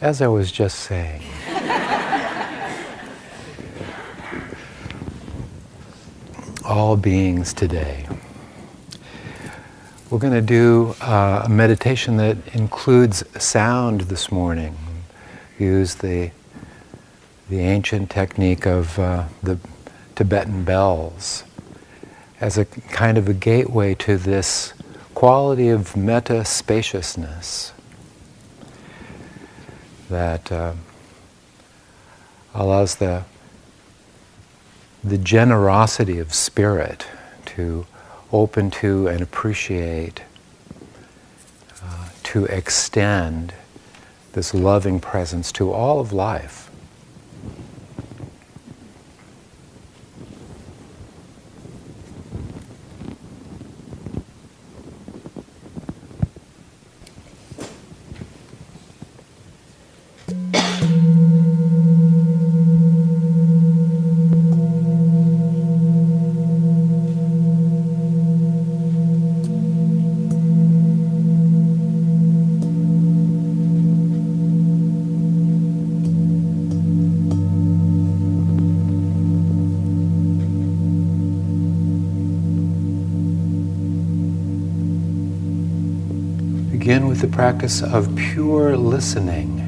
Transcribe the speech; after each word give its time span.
As 0.00 0.22
I 0.22 0.28
was 0.28 0.50
just 0.50 0.78
saying, 0.78 1.20
all 6.64 6.96
beings 6.96 7.52
today. 7.52 8.06
We're 10.08 10.18
going 10.18 10.32
to 10.32 10.40
do 10.40 10.94
uh, 11.02 11.42
a 11.44 11.48
meditation 11.50 12.16
that 12.16 12.38
includes 12.54 13.24
sound 13.38 14.02
this 14.02 14.32
morning. 14.32 14.74
Use 15.58 15.96
the, 15.96 16.30
the 17.50 17.60
ancient 17.60 18.08
technique 18.08 18.66
of 18.66 18.98
uh, 18.98 19.24
the 19.42 19.58
Tibetan 20.16 20.64
bells 20.64 21.44
as 22.40 22.56
a 22.56 22.64
kind 22.64 23.18
of 23.18 23.28
a 23.28 23.34
gateway 23.34 23.94
to 23.96 24.16
this 24.16 24.72
quality 25.14 25.68
of 25.68 25.94
metta 25.94 26.46
spaciousness 26.46 27.74
that 30.10 30.52
uh, 30.52 30.74
allows 32.54 32.96
the, 32.96 33.24
the 35.02 35.18
generosity 35.18 36.18
of 36.18 36.34
spirit 36.34 37.06
to 37.46 37.86
open 38.32 38.70
to 38.70 39.08
and 39.08 39.22
appreciate, 39.22 40.22
uh, 41.82 42.08
to 42.22 42.44
extend 42.46 43.54
this 44.32 44.54
loving 44.54 45.00
presence 45.00 45.50
to 45.52 45.72
all 45.72 46.00
of 46.00 46.12
life. 46.12 46.69
Begin 86.90 87.06
with 87.06 87.20
the 87.20 87.28
practice 87.28 87.84
of 87.84 88.12
pure 88.16 88.76
listening. 88.76 89.60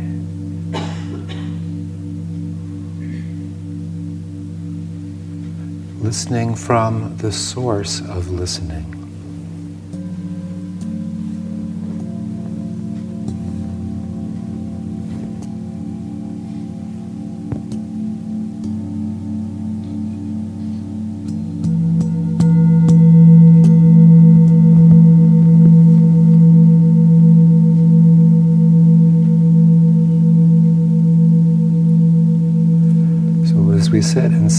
Listening 6.00 6.56
from 6.56 7.16
the 7.18 7.30
source 7.30 8.00
of 8.00 8.28
listening. 8.28 9.01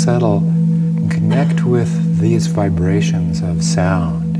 Settle 0.03 0.39
and 0.39 1.09
connect 1.09 1.63
with 1.63 2.19
these 2.19 2.47
vibrations 2.47 3.41
of 3.41 3.63
sound. 3.63 4.35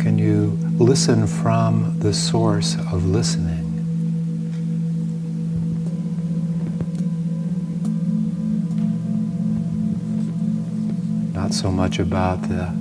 Can 0.00 0.16
you 0.16 0.58
listen 0.78 1.26
from 1.26 1.98
the 1.98 2.14
source 2.14 2.76
of 2.76 3.04
listening? 3.04 3.66
Not 11.34 11.52
so 11.52 11.70
much 11.70 11.98
about 11.98 12.48
the 12.48 12.74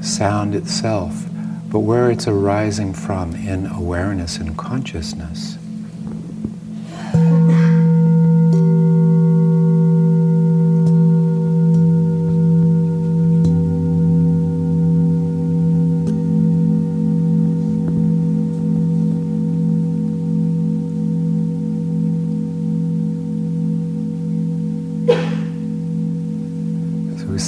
sound 0.00 0.54
itself, 0.54 1.24
but 1.72 1.80
where 1.80 2.08
it's 2.12 2.28
arising 2.28 2.94
from 2.94 3.34
in 3.34 3.66
awareness 3.66 4.36
and 4.36 4.56
consciousness. 4.56 5.59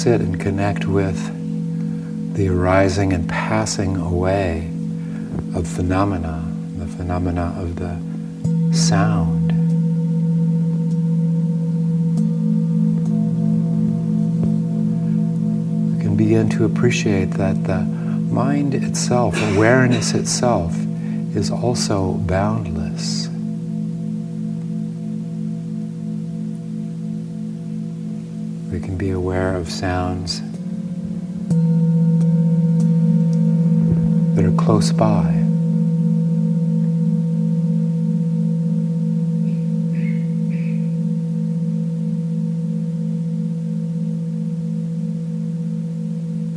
Sit 0.03 0.19
and 0.19 0.37
connect 0.37 0.85
with 0.85 1.15
the 2.35 2.49
arising 2.49 3.13
and 3.13 3.29
passing 3.29 3.95
away 3.95 4.69
of 5.55 5.65
phenomena, 5.65 6.43
the 6.77 6.85
phenomena 6.85 7.55
of 7.57 7.77
the 7.77 7.95
sound. 8.75 9.53
We 15.95 16.03
can 16.03 16.17
begin 16.17 16.49
to 16.49 16.65
appreciate 16.65 17.31
that 17.35 17.63
the 17.63 17.79
mind 17.79 18.75
itself, 18.75 19.41
awareness 19.53 20.13
itself, 20.13 20.75
is 21.33 21.49
also 21.49 22.15
boundless. 22.15 23.29
Be 29.03 29.11
aware 29.11 29.57
of 29.57 29.69
sounds 29.69 30.39
that 34.33 34.45
are 34.45 34.55
close 34.55 34.93
by. 34.93 35.27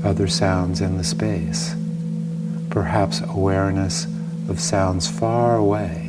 Other 0.09 0.29
sounds 0.29 0.81
in 0.81 0.99
the 0.99 1.03
space, 1.03 1.75
perhaps 2.71 3.23
awareness 3.23 4.05
of 4.49 4.61
sounds 4.61 5.09
far 5.09 5.57
away. 5.57 6.06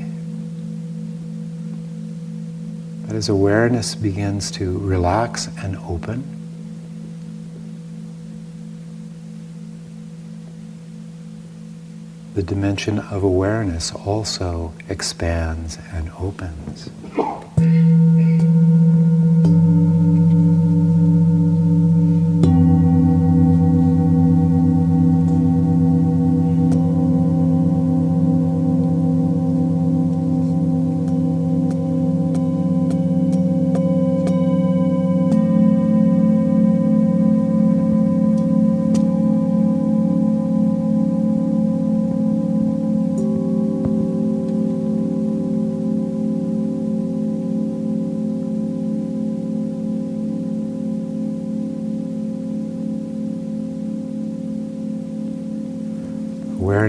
As 3.17 3.29
awareness 3.29 3.95
begins 3.95 4.51
to 4.51 4.77
relax 4.77 5.47
and 5.63 5.75
open, 5.77 6.23
the 12.35 12.43
dimension 12.43 12.99
of 12.99 13.23
awareness 13.23 13.91
also 13.91 14.71
expands 14.87 15.79
and 15.91 16.11
opens. 16.19 16.91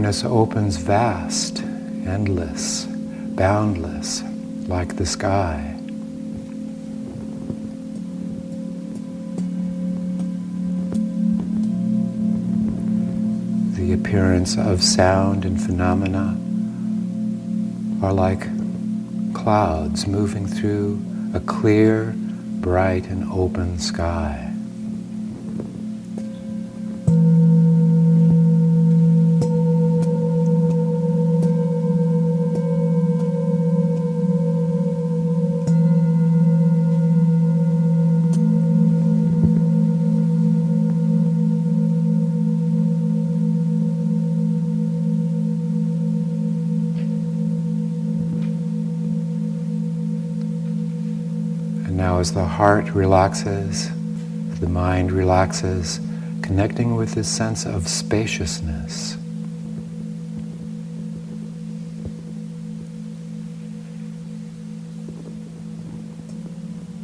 Awareness 0.08 0.24
opens 0.24 0.76
vast, 0.78 1.62
endless, 2.06 2.86
boundless, 3.36 4.22
like 4.66 4.96
the 4.96 5.04
sky. 5.04 5.74
The 13.74 13.88
the 13.88 13.94
appearance 13.94 14.58
of 14.58 14.82
sound 14.82 15.46
and 15.46 15.58
phenomena 15.58 16.36
are 18.02 18.12
like 18.12 18.46
clouds 19.34 20.06
moving 20.06 20.46
through 20.46 21.02
a 21.32 21.40
clear, 21.40 22.14
bright, 22.60 23.06
and 23.06 23.30
open 23.32 23.78
sky. 23.78 24.47
Relaxes, 52.98 53.88
the 54.58 54.68
mind 54.68 55.12
relaxes, 55.12 56.00
connecting 56.42 56.96
with 56.96 57.14
this 57.14 57.28
sense 57.28 57.64
of 57.64 57.86
spaciousness. 57.86 59.16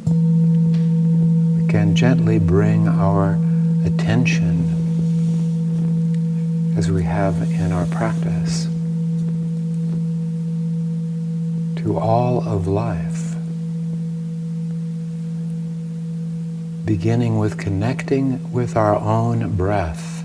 We 0.05 1.67
can 1.69 1.95
gently 1.95 2.39
bring 2.39 2.89
our 2.89 3.39
attention, 3.85 4.73
as 6.77 6.91
we 6.91 7.03
have 7.03 7.41
in 7.53 7.71
our 7.71 7.85
practice, 7.85 8.65
to 11.81 11.97
all 11.97 12.43
of 12.45 12.67
life. 12.67 13.34
Beginning 16.85 17.39
with 17.39 17.57
connecting 17.57 18.51
with 18.51 18.77
our 18.77 18.95
own 18.95 19.55
breath. 19.55 20.23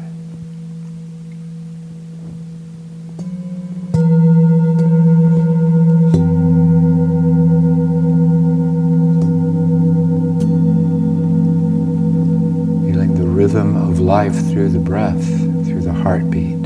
Feeling 12.84 13.14
the 13.14 13.26
rhythm 13.26 13.76
of 13.76 13.98
life 13.98 14.34
through 14.50 14.68
the 14.68 14.78
breath, 14.78 15.24
through 15.64 15.80
the 15.80 15.94
heartbeat. 15.94 16.59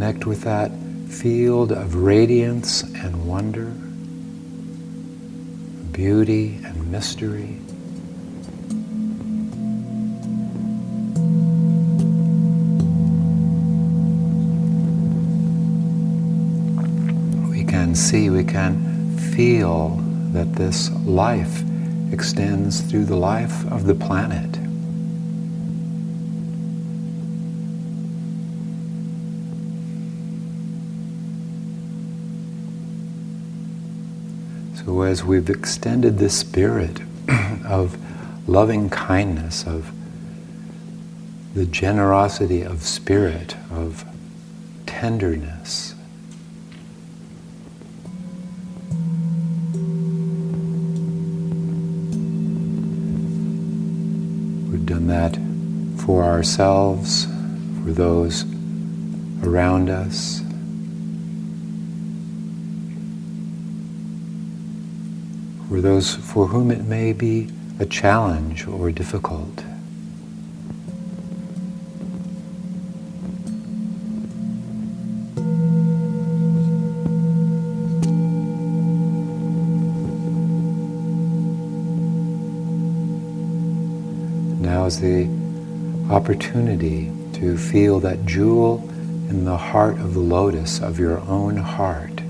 Connect 0.00 0.24
with 0.24 0.40
that 0.40 0.70
field 1.10 1.70
of 1.70 1.94
radiance 1.94 2.84
and 2.94 3.26
wonder, 3.26 3.66
beauty 5.92 6.58
and 6.64 6.90
mystery. 6.90 7.58
We 17.50 17.62
can 17.62 17.94
see, 17.94 18.30
we 18.30 18.42
can 18.42 19.18
feel 19.34 19.96
that 20.32 20.54
this 20.54 20.90
life 21.04 21.62
extends 22.10 22.80
through 22.80 23.04
the 23.04 23.16
life 23.16 23.70
of 23.70 23.84
the 23.84 23.94
planet. 23.94 24.59
So, 34.90 35.02
as 35.02 35.22
we've 35.22 35.48
extended 35.48 36.18
this 36.18 36.36
spirit 36.36 36.98
of 37.64 37.96
loving 38.48 38.90
kindness, 38.90 39.64
of 39.64 39.92
the 41.54 41.64
generosity 41.64 42.62
of 42.62 42.82
spirit, 42.82 43.54
of 43.70 44.04
tenderness, 44.86 45.94
we've 54.72 54.86
done 54.86 55.06
that 55.06 55.36
for 56.04 56.24
ourselves, 56.24 57.26
for 57.84 57.92
those 57.92 58.44
around 59.44 59.88
us. 59.88 60.42
For 65.70 65.80
those 65.80 66.16
for 66.16 66.48
whom 66.48 66.72
it 66.72 66.84
may 66.84 67.12
be 67.12 67.48
a 67.78 67.86
challenge 67.86 68.66
or 68.66 68.90
difficult. 68.90 69.62
Now 84.58 84.86
is 84.86 85.00
the 85.00 85.28
opportunity 86.12 87.12
to 87.34 87.56
feel 87.56 88.00
that 88.00 88.26
jewel 88.26 88.82
in 89.28 89.44
the 89.44 89.56
heart 89.56 90.00
of 90.00 90.14
the 90.14 90.20
lotus 90.20 90.80
of 90.80 90.98
your 90.98 91.20
own 91.20 91.56
heart. 91.56 92.20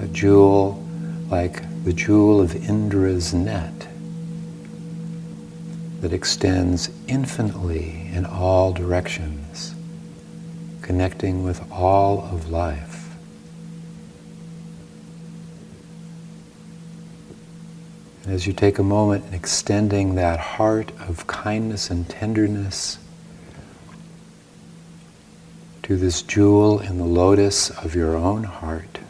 A 0.00 0.06
jewel 0.08 0.84
like 1.30 1.62
the 1.84 1.92
jewel 1.92 2.40
of 2.40 2.56
Indra's 2.68 3.34
net 3.34 3.88
that 6.00 6.14
extends 6.14 6.90
infinitely 7.08 8.08
in 8.10 8.24
all 8.24 8.72
directions, 8.72 9.74
connecting 10.80 11.42
with 11.44 11.62
all 11.70 12.24
of 12.24 12.50
life. 12.50 13.14
As 18.26 18.46
you 18.46 18.54
take 18.54 18.78
a 18.78 18.82
moment 18.82 19.26
in 19.26 19.34
extending 19.34 20.14
that 20.14 20.40
heart 20.40 20.90
of 21.06 21.26
kindness 21.26 21.90
and 21.90 22.08
tenderness 22.08 22.96
to 25.82 25.96
this 25.98 26.22
jewel 26.22 26.80
in 26.80 26.96
the 26.96 27.04
lotus 27.04 27.68
of 27.68 27.94
your 27.94 28.16
own 28.16 28.44
heart, 28.44 29.00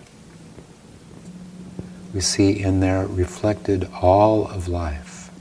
we 2.15 2.21
see 2.21 2.63
in 2.63 2.79
there 2.79 3.07
reflected 3.09 3.91
all 4.01 4.47
of 4.47 4.69
life. 4.69 5.33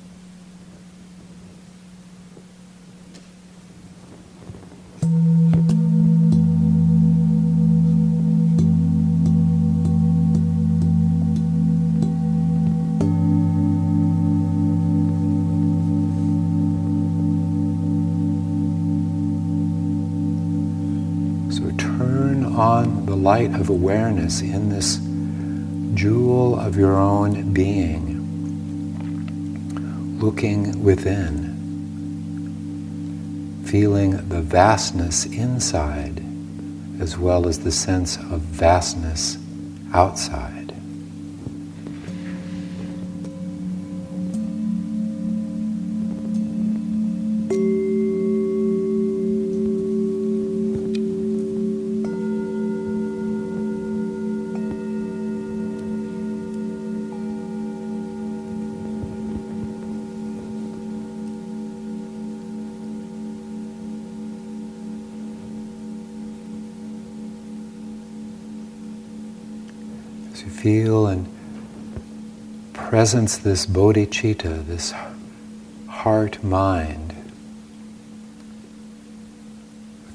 So 21.51 21.69
turn 21.77 22.43
on 22.45 23.05
the 23.05 23.15
light 23.15 23.53
of 23.53 23.69
awareness 23.69 24.41
in 24.41 24.69
this 24.69 24.97
jewel 25.93 26.59
of 26.59 26.75
your 26.77 26.97
own 26.97 27.53
being, 27.53 28.19
looking 30.19 30.83
within, 30.83 31.51
feeling 33.65 34.29
the 34.29 34.41
vastness 34.41 35.25
inside 35.25 36.23
as 36.99 37.17
well 37.17 37.47
as 37.47 37.59
the 37.59 37.71
sense 37.71 38.17
of 38.17 38.39
vastness 38.39 39.37
outside. 39.93 40.52
Feel 70.63 71.07
and 71.07 71.27
presence 72.71 73.37
this 73.37 73.65
bodhicitta, 73.65 74.65
this 74.65 74.93
heart 75.89 76.41
mind, 76.41 77.13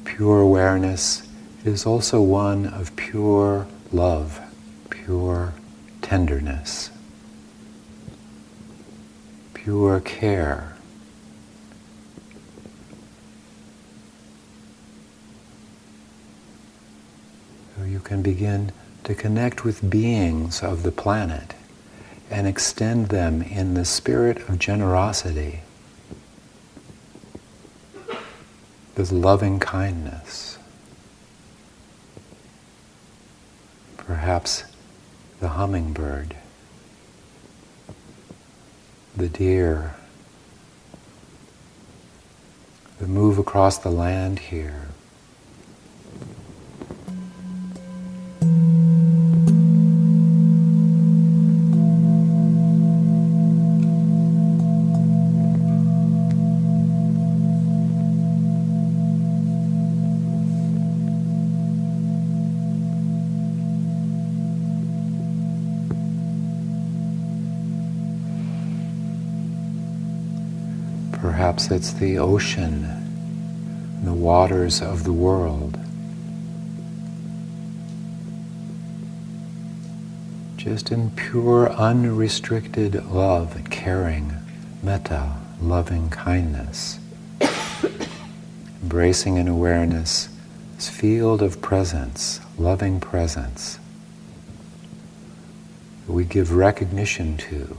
pure 0.07 0.41
awareness 0.41 1.29
is 1.67 1.85
also 1.85 2.23
one 2.23 2.65
of 2.65 2.97
pure 2.97 3.67
love, 3.93 4.41
pure 4.89 5.53
tenderness, 6.01 6.93
pure 9.53 10.01
care. 10.01 10.75
So 17.77 17.85
you 17.85 18.01
can 18.01 18.23
begin 18.23 18.73
to 19.09 19.15
connect 19.15 19.65
with 19.65 19.89
beings 19.89 20.63
of 20.63 20.83
the 20.83 20.93
planet 20.93 21.55
and 22.31 22.47
extend 22.47 23.09
them 23.09 23.41
in 23.41 23.73
the 23.73 23.87
spirit 23.87 24.37
of 24.51 24.59
generosity, 24.59 25.61
with 28.95 29.11
loving 29.11 29.59
kindness. 29.59 30.59
Perhaps 33.97 34.65
the 35.41 35.49
hummingbird, 35.49 36.37
the 39.17 39.31
deer, 39.31 39.95
the 42.99 43.07
move 43.07 43.39
across 43.39 43.79
the 43.79 43.91
land 43.91 44.39
here. 44.39 44.89
Perhaps 71.39 71.71
it's 71.71 71.93
the 71.93 72.19
ocean, 72.19 72.83
the 74.03 74.13
waters 74.13 74.83
of 74.83 75.05
the 75.05 75.13
world. 75.13 75.79
Just 80.57 80.91
in 80.91 81.13
pure, 81.13 81.71
unrestricted 81.71 83.07
love, 83.07 83.57
caring, 83.71 84.33
metta, 84.83 85.37
loving 85.63 86.11
kindness. 86.11 86.99
Embracing 88.83 89.39
an 89.39 89.47
awareness, 89.47 90.31
this 90.75 90.89
field 90.89 91.41
of 91.41 91.63
presence, 91.63 92.41
loving 92.59 92.99
presence, 92.99 93.79
that 96.05 96.13
we 96.13 96.25
give 96.25 96.51
recognition 96.51 97.37
to. 97.37 97.77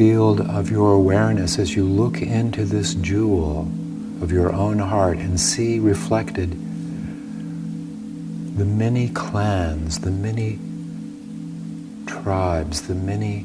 Field 0.00 0.40
of 0.40 0.70
your 0.70 0.94
awareness 0.94 1.58
as 1.58 1.76
you 1.76 1.84
look 1.84 2.22
into 2.22 2.64
this 2.64 2.94
jewel 2.94 3.70
of 4.22 4.32
your 4.32 4.50
own 4.50 4.78
heart 4.78 5.18
and 5.18 5.38
see 5.38 5.78
reflected 5.78 6.52
the 8.56 8.64
many 8.64 9.10
clans, 9.10 10.00
the 10.00 10.10
many 10.10 10.58
tribes, 12.06 12.80
the 12.88 12.94
many 12.94 13.44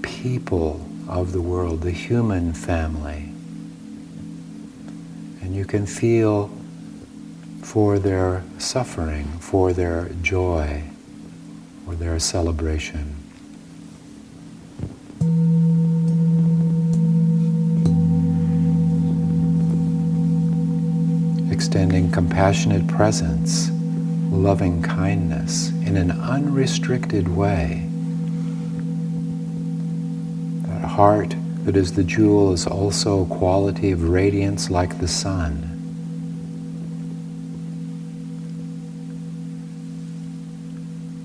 people 0.00 0.88
of 1.06 1.32
the 1.32 1.42
world, 1.42 1.82
the 1.82 1.90
human 1.90 2.54
family. 2.54 3.30
And 5.42 5.54
you 5.54 5.66
can 5.66 5.84
feel 5.84 6.50
for 7.60 7.98
their 7.98 8.42
suffering, 8.56 9.26
for 9.40 9.74
their 9.74 10.08
joy, 10.22 10.84
or 11.86 11.94
their 11.96 12.18
celebration. 12.18 13.19
Extending 21.60 22.10
compassionate 22.10 22.88
presence, 22.88 23.70
loving 24.30 24.80
kindness 24.80 25.68
in 25.84 25.94
an 25.98 26.10
unrestricted 26.10 27.28
way. 27.28 27.86
That 30.68 30.88
heart 30.88 31.36
that 31.66 31.76
is 31.76 31.92
the 31.92 32.02
jewel 32.02 32.54
is 32.54 32.66
also 32.66 33.24
a 33.24 33.26
quality 33.26 33.90
of 33.90 34.08
radiance 34.08 34.70
like 34.70 35.00
the 35.00 35.06
sun. 35.06 35.76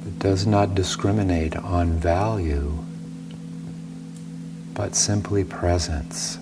It 0.06 0.20
does 0.20 0.46
not 0.46 0.76
discriminate 0.76 1.56
on 1.56 1.94
value, 1.94 2.78
but 4.74 4.96
simply 4.96 5.46
presence. 5.46 6.40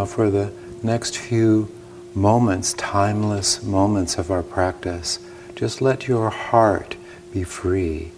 Now, 0.00 0.06
for 0.06 0.30
the 0.30 0.50
next 0.82 1.18
few 1.18 1.68
moments, 2.14 2.72
timeless 2.72 3.62
moments 3.62 4.16
of 4.16 4.30
our 4.30 4.42
practice, 4.42 5.18
just 5.54 5.82
let 5.82 6.08
your 6.08 6.30
heart 6.30 6.96
be 7.34 7.44
free. 7.44 8.12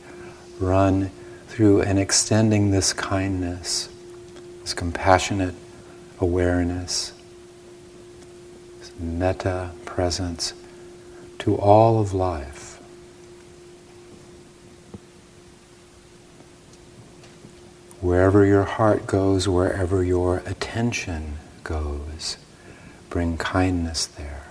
Run 0.61 1.11
through 1.49 1.83
and 1.83 1.99
extending 1.99 2.71
this 2.71 2.93
kindness, 2.93 3.89
this 4.61 4.75
compassionate 4.75 5.57
awareness, 6.21 7.15
this 8.79 8.93
metta 9.01 9.73
presence 9.85 10.55
to 11.41 11.57
all 11.57 12.01
of 12.01 12.15
life. 12.15 12.81
Wherever 18.01 18.47
your 18.47 18.63
heart 18.63 19.09
goes, 19.09 19.49
wherever 19.49 20.05
your 20.05 20.45
attention 20.47 21.39
goes, 21.65 22.37
bring 23.11 23.37
kindness 23.37 24.07
there. 24.07 24.42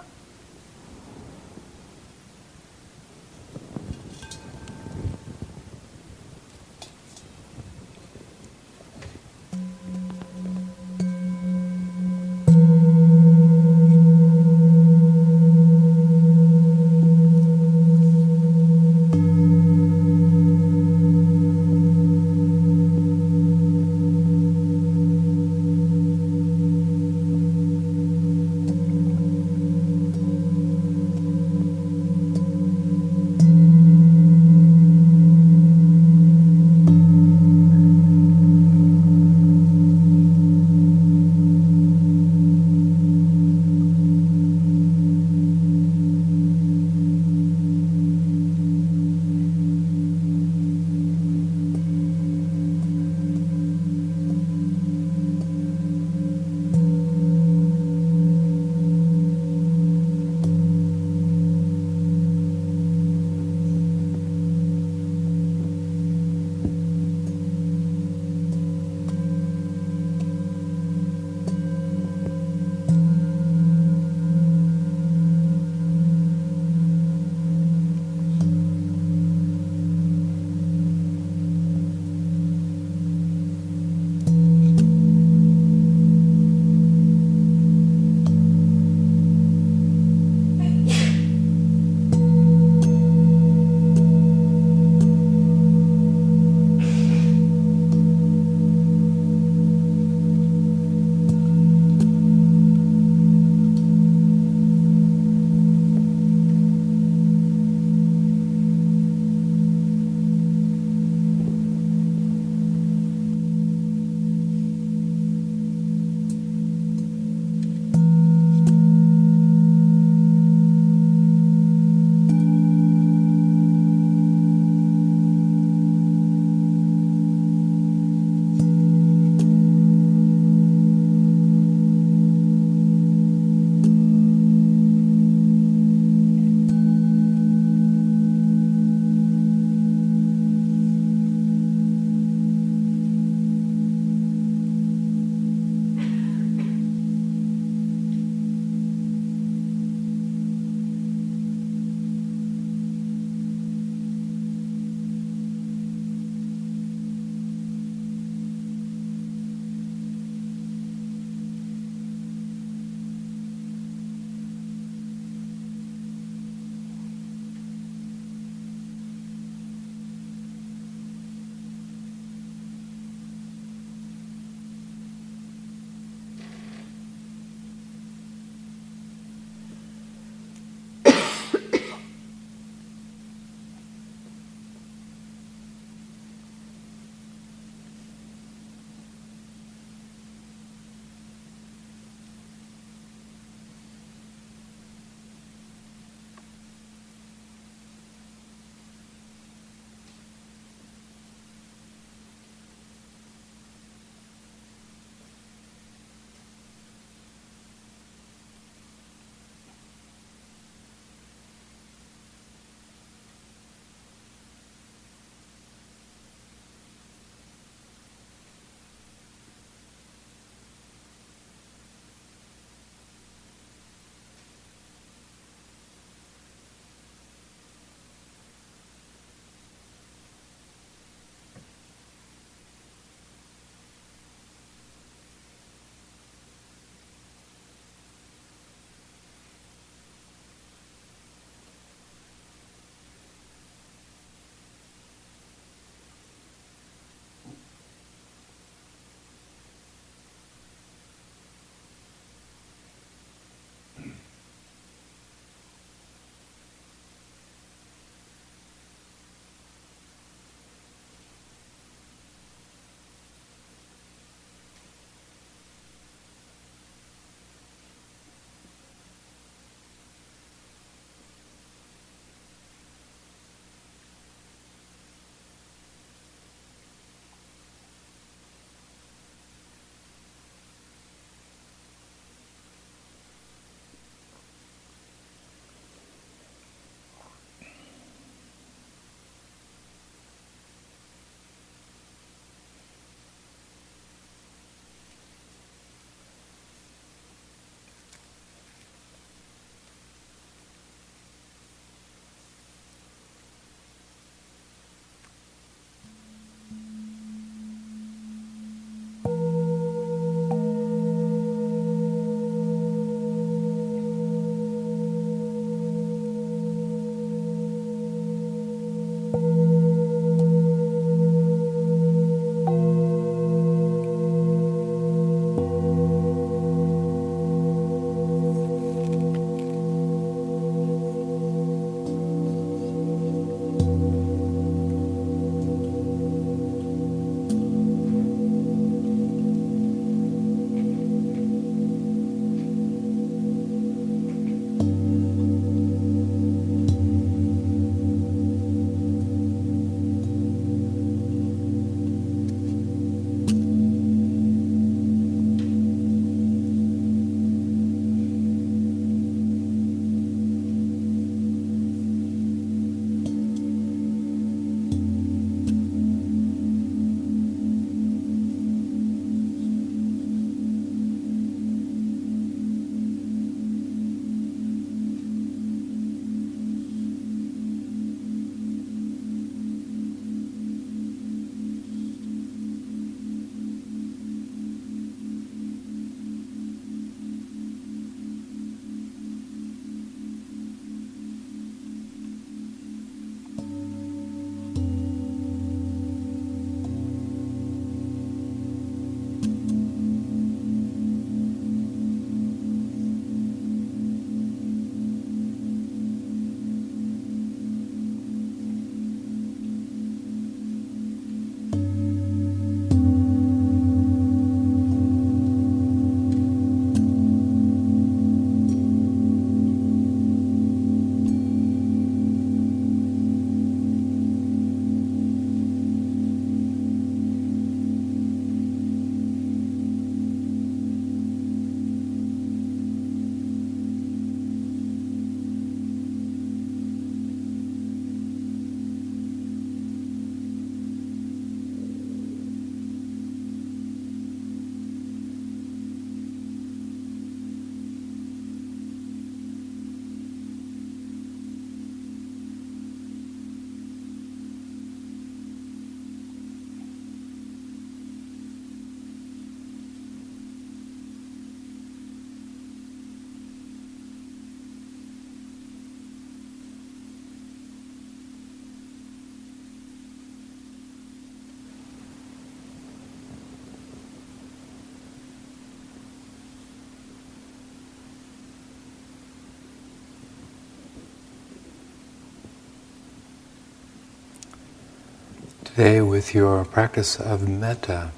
Today, 485.75 486.01
with 486.01 486.33
your 486.35 486.65
practice 486.65 487.17
of 487.17 487.47
metta, 487.47 488.11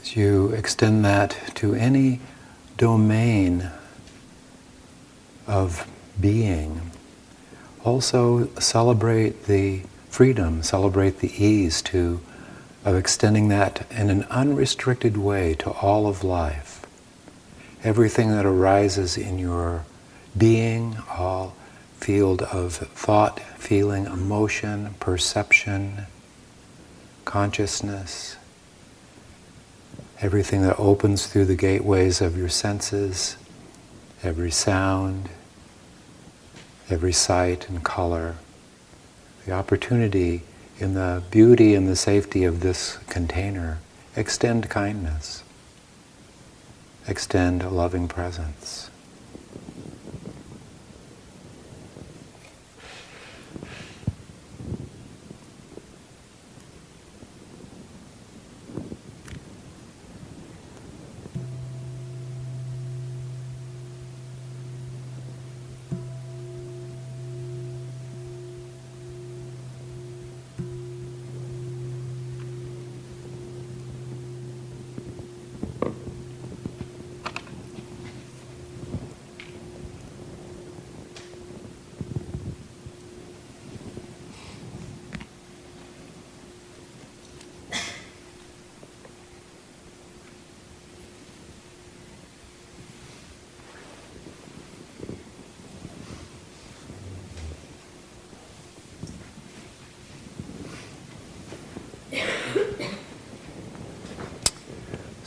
as 0.00 0.16
you 0.16 0.48
extend 0.48 1.04
that 1.04 1.36
to 1.54 1.76
any 1.76 2.18
domain 2.76 3.70
of 5.46 5.88
being, 6.20 6.90
also 7.84 8.48
celebrate 8.58 9.44
the 9.44 9.82
freedom, 10.08 10.64
celebrate 10.64 11.20
the 11.20 11.32
ease 11.40 11.82
to 11.82 12.20
of 12.84 12.96
extending 12.96 13.46
that 13.46 13.86
in 13.92 14.10
an 14.10 14.24
unrestricted 14.24 15.16
way 15.16 15.54
to 15.54 15.70
all 15.70 16.08
of 16.08 16.24
life. 16.24 16.84
Everything 17.84 18.30
that 18.30 18.44
arises 18.44 19.16
in 19.16 19.38
your 19.38 19.84
being, 20.36 20.96
all 21.08 21.54
field 22.02 22.42
of 22.42 22.74
thought, 22.74 23.38
feeling, 23.58 24.06
emotion, 24.06 24.92
perception, 24.98 26.06
consciousness, 27.24 28.36
everything 30.20 30.62
that 30.62 30.78
opens 30.80 31.26
through 31.26 31.44
the 31.44 31.54
gateways 31.54 32.20
of 32.20 32.36
your 32.36 32.48
senses, 32.48 33.36
every 34.24 34.50
sound, 34.50 35.28
every 36.90 37.12
sight 37.12 37.68
and 37.68 37.84
color, 37.84 38.34
the 39.46 39.52
opportunity 39.52 40.42
in 40.80 40.94
the 40.94 41.22
beauty 41.30 41.72
and 41.74 41.86
the 41.86 41.96
safety 41.96 42.42
of 42.42 42.60
this 42.60 42.98
container, 43.08 43.78
extend 44.16 44.68
kindness, 44.68 45.44
extend 47.06 47.62
a 47.62 47.70
loving 47.70 48.08
presence. 48.08 48.90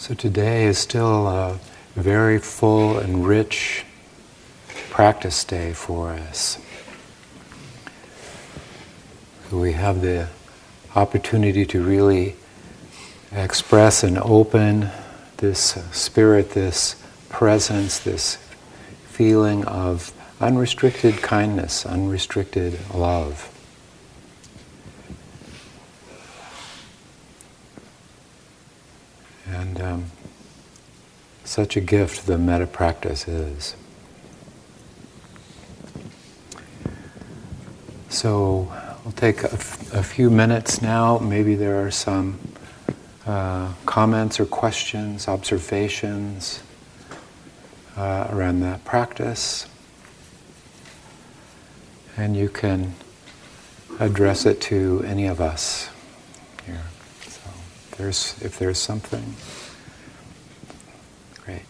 So 0.08 0.14
today 0.14 0.66
is 0.66 0.78
still 0.78 1.28
a 1.28 1.60
very 1.96 2.38
full 2.38 3.00
and 3.00 3.26
rich 3.26 3.86
practice 4.92 5.44
day 5.44 5.74
for 5.74 6.12
us. 6.12 6.60
We 9.52 9.72
have 9.72 10.02
the 10.02 10.28
opportunity 10.96 11.66
to 11.66 11.84
really 11.84 12.36
express 13.32 14.04
and 14.04 14.20
open 14.20 14.92
this 15.38 15.76
spirit, 15.92 16.52
this 16.52 17.04
presence, 17.30 17.98
this 17.98 18.36
feeling 19.08 19.66
of 19.66 20.14
unrestricted 20.40 21.24
kindness, 21.24 21.84
unrestricted 21.84 22.78
love. 22.94 23.55
Such 31.56 31.78
a 31.78 31.80
gift 31.80 32.26
the 32.26 32.38
metta 32.38 32.68
practice 32.68 33.30
is. 33.30 33.78
So 38.10 38.70
we'll 39.06 39.14
take 39.14 39.42
a, 39.42 39.54
f- 39.54 39.94
a 39.94 40.04
few 40.04 40.30
minutes 40.30 40.82
now. 40.82 41.18
Maybe 41.18 41.56
there 41.56 41.82
are 41.86 41.92
some 41.92 42.38
uh, 43.26 43.72
comments 43.86 44.38
or 44.38 44.46
questions, 44.46 45.30
observations 45.30 46.62
uh, 47.96 48.28
around 48.32 48.60
that 48.60 48.84
practice. 48.84 49.66
And 52.18 52.36
you 52.36 52.50
can 52.50 52.96
address 54.02 54.46
it 54.46 54.60
to 54.64 55.06
any 55.08 55.28
of 55.28 55.40
us 55.40 55.88
here. 56.66 56.84
So 57.28 57.50
there's, 57.96 58.36
if 58.42 58.60
there's 58.60 58.78
something. 58.78 59.36
Great. 61.46 61.62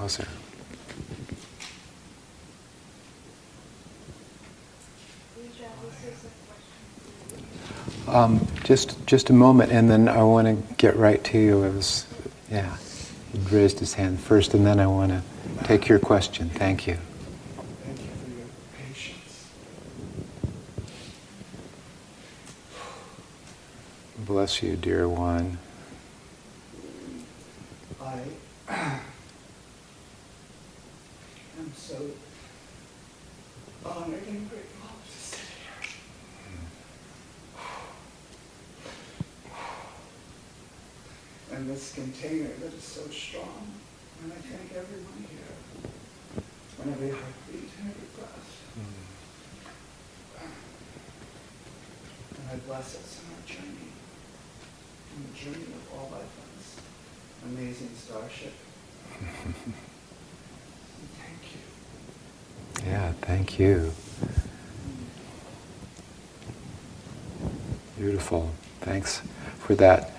Awesome. 0.00 0.26
Um, 8.08 8.46
just 8.62 9.04
just 9.06 9.30
a 9.30 9.32
moment, 9.32 9.72
and 9.72 9.90
then 9.90 10.08
I 10.08 10.22
want 10.22 10.46
to 10.46 10.74
get 10.74 10.96
right 10.96 11.22
to 11.24 11.38
you. 11.38 11.64
It 11.64 11.72
was, 11.72 12.06
yeah, 12.50 12.76
he 13.32 13.38
raised 13.54 13.78
his 13.78 13.94
hand 13.94 14.20
first, 14.20 14.54
and 14.54 14.66
then 14.66 14.80
I 14.80 14.86
want 14.86 15.12
to 15.12 15.22
take 15.64 15.88
your 15.88 15.98
question. 15.98 16.50
Thank 16.50 16.86
you. 16.86 16.98
Bless 24.52 24.62
you, 24.64 24.76
dear 24.76 25.08
one. 25.08 25.56
I 28.02 28.20
am 28.68 29.00
so 31.74 31.96
honored 33.82 34.26
and 34.28 34.50
grateful 34.50 34.90
to 35.06 35.18
sit 35.18 35.40
here. 41.48 41.56
And 41.56 41.70
this 41.70 41.94
container 41.94 42.50
that 42.60 42.74
is 42.74 42.84
so 42.84 43.08
strong. 43.08 43.72
And 44.22 44.34
I 44.34 44.36
thank 44.36 44.72
everyone 44.72 45.24
here. 45.30 45.56
And 46.82 46.92
every 46.92 47.08
heartbeat 47.08 47.70
and 47.80 47.88
every 47.88 48.08
breath. 48.18 48.50
Mm. 48.78 49.00
And 52.38 52.50
I 52.50 52.56
bless 52.66 52.96
us 52.96 53.22
in 53.22 53.32
our 53.32 53.46
journey 53.48 53.92
on 55.16 55.24
the 55.30 55.38
journey 55.38 55.64
of 55.64 55.98
all 55.98 56.08
life 56.10 56.22
on 56.40 56.48
this 56.56 56.76
amazing 57.44 57.90
starship. 57.96 58.52
thank 61.18 61.42
you. 61.52 62.90
Yeah, 62.90 63.12
thank 63.20 63.51
you. 63.62 63.92
Beautiful. 67.96 68.50
Thanks 68.80 69.22
for 69.60 69.76
that 69.76 70.10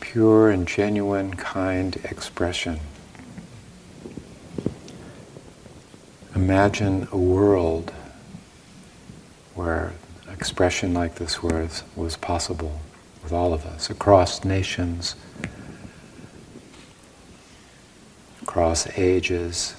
pure 0.00 0.50
and 0.50 0.66
genuine, 0.66 1.34
kind 1.34 1.96
expression. 2.04 2.80
Imagine 6.34 7.06
a 7.12 7.16
world 7.16 7.92
where 9.54 9.92
expression 10.28 10.92
like 10.92 11.14
this 11.14 11.44
was, 11.44 11.84
was 11.94 12.16
possible 12.16 12.80
with 13.22 13.32
all 13.32 13.54
of 13.54 13.64
us, 13.66 13.88
across 13.88 14.44
nations, 14.44 15.14
across 18.42 18.88
ages, 18.98 19.76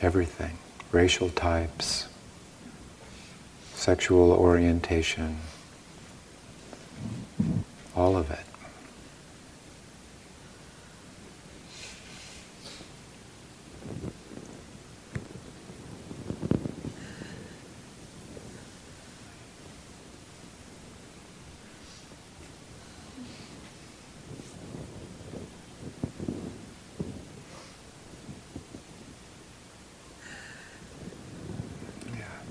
everything, 0.00 0.58
racial 0.92 1.30
types, 1.30 2.08
sexual 3.74 4.32
orientation, 4.32 5.38
all 7.96 8.16
of 8.16 8.30
it. 8.30 8.38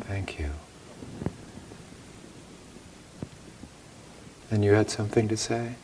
Thank 0.07 0.39
you. 0.39 0.49
And 4.49 4.63
you 4.63 4.71
had 4.87 4.91
something 4.95 5.27
to 5.27 5.35
say? 5.35 5.75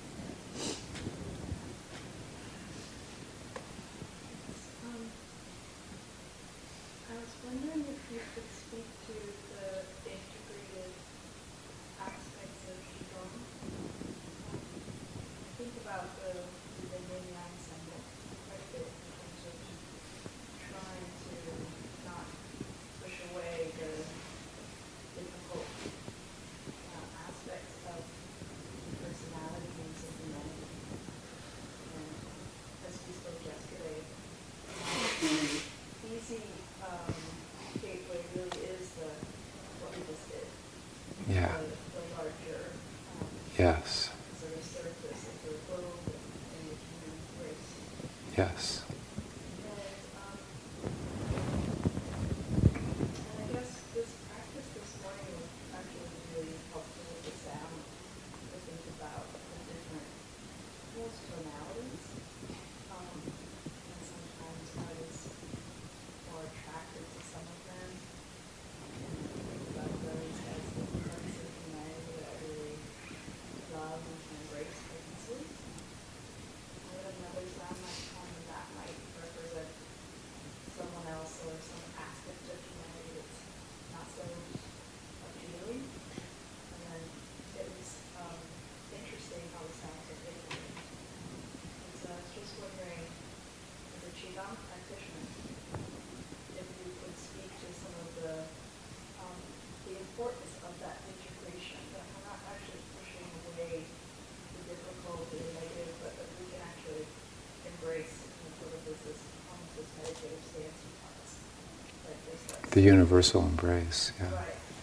The 112.73 112.81
universal 112.81 113.45
embrace. 113.45 114.11
Yeah. 114.19 114.27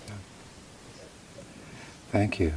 yeah. 0.08 0.14
Thank 2.12 2.38
you. 2.38 2.52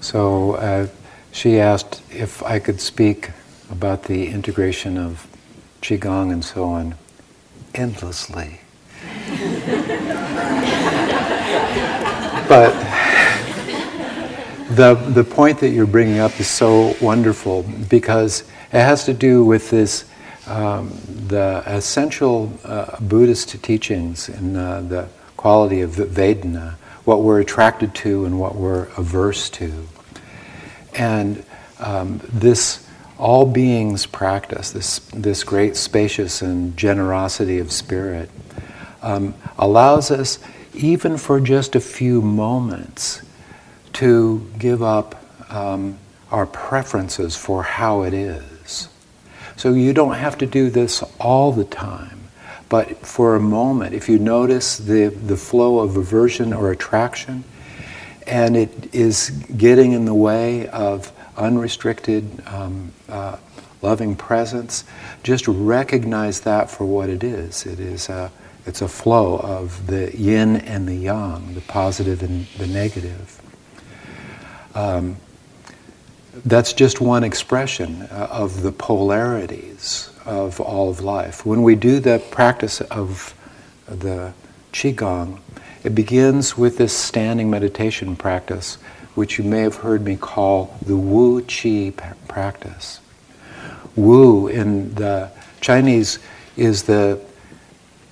So 0.00 0.52
uh, 0.52 0.88
she 1.32 1.60
asked 1.60 2.02
if 2.10 2.42
I 2.42 2.58
could 2.58 2.80
speak 2.80 3.30
about 3.70 4.04
the 4.04 4.26
integration 4.28 4.96
of 4.98 5.26
qigong 5.82 6.32
and 6.32 6.44
so 6.44 6.64
on 6.64 6.94
endlessly. 7.74 8.60
but 12.48 12.72
the 14.70 14.94
the 15.14 15.24
point 15.24 15.60
that 15.60 15.70
you're 15.70 15.86
bringing 15.86 16.18
up 16.18 16.38
is 16.40 16.48
so 16.48 16.94
wonderful 17.02 17.64
because 17.90 18.42
it 18.72 18.80
has 18.80 19.04
to 19.04 19.12
do 19.12 19.44
with 19.44 19.68
this 19.70 20.06
um, 20.46 20.90
the 21.32 21.62
essential 21.64 22.52
uh, 22.62 22.94
Buddhist 23.00 23.62
teachings 23.64 24.28
and 24.28 24.54
uh, 24.54 24.82
the 24.82 25.08
quality 25.38 25.80
of 25.80 25.92
Vedana, 25.92 26.74
what 27.06 27.22
we're 27.22 27.40
attracted 27.40 27.94
to 27.94 28.26
and 28.26 28.38
what 28.38 28.54
we're 28.54 28.88
averse 28.98 29.48
to. 29.48 29.88
And 30.94 31.42
um, 31.78 32.20
this 32.30 32.86
all 33.16 33.46
beings 33.46 34.04
practice, 34.04 34.72
this, 34.72 34.98
this 35.14 35.42
great 35.42 35.74
spacious 35.74 36.42
and 36.42 36.76
generosity 36.76 37.60
of 37.60 37.72
spirit, 37.72 38.28
um, 39.00 39.34
allows 39.56 40.10
us, 40.10 40.38
even 40.74 41.16
for 41.16 41.40
just 41.40 41.74
a 41.74 41.80
few 41.80 42.20
moments, 42.20 43.22
to 43.94 44.46
give 44.58 44.82
up 44.82 45.14
um, 45.50 45.98
our 46.30 46.44
preferences 46.44 47.34
for 47.36 47.62
how 47.62 48.02
it 48.02 48.12
is 48.12 48.51
so 49.56 49.72
you 49.72 49.92
don't 49.92 50.14
have 50.14 50.38
to 50.38 50.46
do 50.46 50.70
this 50.70 51.02
all 51.20 51.52
the 51.52 51.64
time. 51.64 52.18
But 52.68 53.06
for 53.06 53.36
a 53.36 53.40
moment, 53.40 53.94
if 53.94 54.08
you 54.08 54.18
notice 54.18 54.78
the, 54.78 55.08
the 55.08 55.36
flow 55.36 55.80
of 55.80 55.96
aversion 55.96 56.52
or 56.52 56.70
attraction, 56.70 57.44
and 58.26 58.56
it 58.56 58.94
is 58.94 59.30
getting 59.56 59.92
in 59.92 60.04
the 60.04 60.14
way 60.14 60.68
of 60.68 61.12
unrestricted, 61.36 62.42
um, 62.46 62.92
uh, 63.08 63.36
loving 63.82 64.16
presence, 64.16 64.84
just 65.22 65.46
recognize 65.48 66.40
that 66.40 66.70
for 66.70 66.86
what 66.86 67.10
it 67.10 67.22
is. 67.24 67.66
It 67.66 67.80
is 67.80 68.08
a, 68.08 68.30
it's 68.64 68.80
a 68.80 68.88
flow 68.88 69.38
of 69.38 69.86
the 69.86 70.16
yin 70.16 70.56
and 70.56 70.88
the 70.88 70.94
yang, 70.94 71.54
the 71.54 71.60
positive 71.62 72.22
and 72.22 72.46
the 72.58 72.66
negative. 72.66 73.40
Um, 74.74 75.16
that's 76.44 76.72
just 76.72 77.00
one 77.00 77.24
expression 77.24 78.02
uh, 78.02 78.28
of 78.30 78.62
the 78.62 78.72
polarities 78.72 80.10
of 80.24 80.60
all 80.60 80.90
of 80.90 81.00
life. 81.00 81.44
When 81.44 81.62
we 81.62 81.74
do 81.74 82.00
the 82.00 82.22
practice 82.30 82.80
of 82.80 83.34
the 83.86 84.32
Qigong, 84.72 85.40
it 85.84 85.94
begins 85.94 86.56
with 86.56 86.78
this 86.78 86.96
standing 86.96 87.50
meditation 87.50 88.16
practice, 88.16 88.76
which 89.14 89.36
you 89.36 89.44
may 89.44 89.60
have 89.60 89.76
heard 89.76 90.04
me 90.04 90.16
call 90.16 90.78
the 90.86 90.96
Wu 90.96 91.42
Qi 91.42 91.94
practice. 92.28 93.00
Wu 93.94 94.48
in 94.48 94.94
the 94.94 95.30
Chinese 95.60 96.18
is 96.56 96.84
the, 96.84 97.20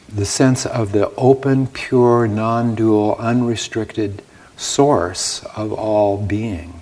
the 0.09 0.27
sense 0.27 0.67
of 0.67 0.93
the 0.93 1.11
open, 1.15 1.69
pure, 1.69 2.29
non 2.29 2.75
dual, 2.75 3.17
unrestricted 3.19 4.23
source 4.57 5.43
of 5.57 5.73
all 5.73 6.19
being. 6.19 6.80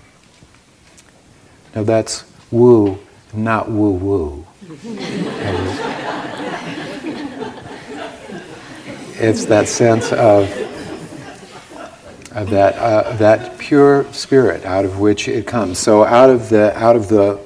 Now 1.79 1.85
that's 1.85 2.25
woo, 2.51 2.99
not 3.33 3.71
woo 3.71 3.93
woo. 3.93 4.45
it's 9.15 9.45
that 9.45 9.69
sense 9.69 10.13
of, 10.13 10.51
of 12.33 12.51
that, 12.51 12.75
uh, 12.75 13.15
that 13.19 13.59
pure 13.59 14.13
spirit 14.13 14.65
out 14.65 14.85
of 14.85 14.99
which 14.99 15.29
it 15.29 15.47
comes. 15.47 15.79
So 15.79 16.03
out 16.03 16.31
of 16.31 16.49
the, 16.49 16.77
out 16.77 16.97
of 16.97 17.09
the, 17.09 17.39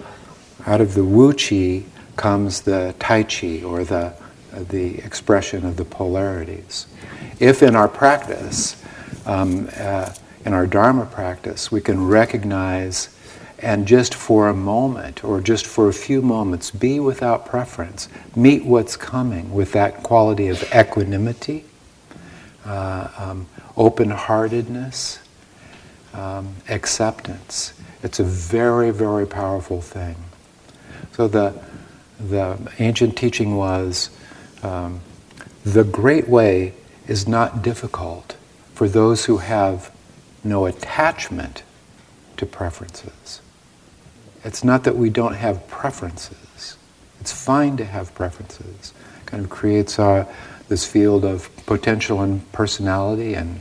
out 0.64 0.80
of 0.80 0.94
the 0.94 1.04
wu 1.04 1.34
chi 1.34 1.84
comes 2.16 2.62
the 2.62 2.94
tai 2.98 3.24
chi 3.24 3.62
or 3.62 3.84
the, 3.84 4.14
the 4.54 4.96
expression 5.00 5.66
of 5.66 5.76
the 5.76 5.84
polarities. 5.84 6.86
If 7.38 7.62
in 7.62 7.76
our 7.76 7.86
practice, 7.86 8.82
um, 9.26 9.68
uh, 9.76 10.14
in 10.46 10.54
our 10.54 10.66
Dharma 10.66 11.04
practice, 11.04 11.70
we 11.70 11.82
can 11.82 12.06
recognize 12.06 13.10
and 13.62 13.86
just 13.86 14.14
for 14.14 14.48
a 14.48 14.54
moment 14.54 15.22
or 15.22 15.40
just 15.40 15.66
for 15.66 15.88
a 15.88 15.92
few 15.92 16.20
moments 16.20 16.70
be 16.72 16.98
without 16.98 17.46
preference. 17.46 18.08
Meet 18.34 18.64
what's 18.64 18.96
coming 18.96 19.54
with 19.54 19.72
that 19.72 20.02
quality 20.02 20.48
of 20.48 20.62
equanimity, 20.74 21.64
uh, 22.66 23.08
um, 23.16 23.46
open 23.76 24.10
heartedness, 24.10 25.20
um, 26.12 26.56
acceptance. 26.68 27.72
It's 28.02 28.18
a 28.18 28.24
very, 28.24 28.90
very 28.90 29.26
powerful 29.26 29.80
thing. 29.80 30.16
So 31.12 31.28
the, 31.28 31.62
the 32.18 32.58
ancient 32.80 33.16
teaching 33.16 33.56
was 33.56 34.10
um, 34.64 35.00
the 35.64 35.84
great 35.84 36.28
way 36.28 36.74
is 37.06 37.28
not 37.28 37.62
difficult 37.62 38.36
for 38.74 38.88
those 38.88 39.26
who 39.26 39.38
have 39.38 39.94
no 40.42 40.66
attachment 40.66 41.62
to 42.36 42.46
preferences. 42.46 43.40
It's 44.44 44.64
not 44.64 44.84
that 44.84 44.96
we 44.96 45.10
don't 45.10 45.34
have 45.34 45.66
preferences. 45.68 46.76
It's 47.20 47.32
fine 47.32 47.76
to 47.76 47.84
have 47.84 48.14
preferences. 48.14 48.92
It 49.20 49.26
kind 49.26 49.44
of 49.44 49.50
creates 49.50 49.98
our, 49.98 50.26
this 50.68 50.84
field 50.84 51.24
of 51.24 51.48
potential 51.66 52.22
and 52.22 52.50
personality 52.52 53.34
and, 53.34 53.60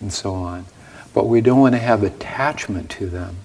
and 0.00 0.12
so 0.12 0.34
on. 0.34 0.64
But 1.12 1.26
we 1.26 1.40
don't 1.40 1.60
want 1.60 1.74
to 1.74 1.80
have 1.80 2.02
attachment 2.02 2.90
to 2.92 3.06
them 3.06 3.36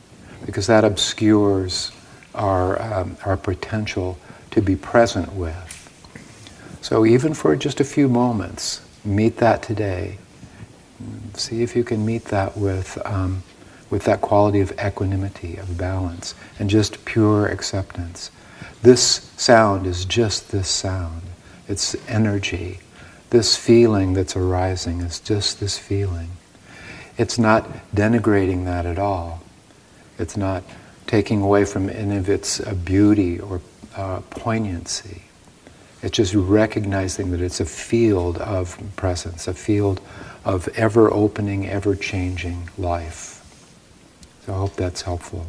because 0.45 0.67
that 0.67 0.83
obscures 0.83 1.91
our, 2.33 2.81
um, 2.81 3.17
our 3.25 3.37
potential 3.37 4.17
to 4.51 4.61
be 4.61 4.75
present 4.75 5.33
with. 5.33 5.69
So 6.81 7.05
even 7.05 7.33
for 7.33 7.55
just 7.55 7.79
a 7.79 7.85
few 7.85 8.07
moments, 8.07 8.81
meet 9.03 9.37
that 9.37 9.63
today. 9.63 10.17
See 11.33 11.63
if 11.63 11.75
you 11.75 11.83
can 11.83 12.05
meet 12.05 12.25
that 12.25 12.57
with, 12.57 12.97
um, 13.05 13.43
with 13.93 14.05
that 14.05 14.21
quality 14.21 14.59
of 14.59 14.71
equanimity, 14.83 15.55
of 15.55 15.77
balance, 15.77 16.33
and 16.57 16.67
just 16.67 17.05
pure 17.05 17.45
acceptance. 17.45 18.31
This 18.81 19.31
sound 19.37 19.85
is 19.85 20.03
just 20.03 20.51
this 20.51 20.67
sound. 20.67 21.21
It's 21.67 21.95
energy. 22.09 22.79
This 23.29 23.55
feeling 23.55 24.13
that's 24.13 24.35
arising 24.35 25.01
is 25.01 25.19
just 25.19 25.59
this 25.59 25.77
feeling. 25.77 26.31
It's 27.19 27.37
not 27.37 27.69
denigrating 27.95 28.65
that 28.65 28.87
at 28.87 28.97
all. 28.97 29.43
It's 30.17 30.35
not 30.35 30.63
taking 31.05 31.43
away 31.43 31.63
from 31.63 31.87
any 31.87 32.17
of 32.17 32.29
its 32.29 32.59
uh, 32.61 32.73
beauty 32.73 33.39
or 33.39 33.61
uh, 33.95 34.21
poignancy. 34.31 35.21
It's 36.01 36.17
just 36.17 36.33
recognizing 36.33 37.29
that 37.29 37.41
it's 37.41 37.59
a 37.59 37.65
field 37.65 38.39
of 38.39 38.75
presence, 38.95 39.47
a 39.47 39.53
field 39.53 40.01
of 40.43 40.67
ever 40.69 41.13
opening, 41.13 41.69
ever 41.69 41.95
changing 41.95 42.69
life. 42.75 43.32
So 44.45 44.53
I 44.53 44.57
hope 44.57 44.75
that's 44.75 45.01
helpful. 45.01 45.45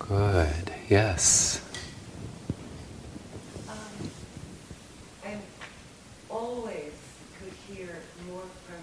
Good. 0.00 0.72
Yes. 0.88 1.60
Um, 3.68 4.10
I 5.24 5.36
always 6.28 6.92
could 7.38 7.52
hear 7.68 8.02
more 8.28 8.42
from 8.66 8.82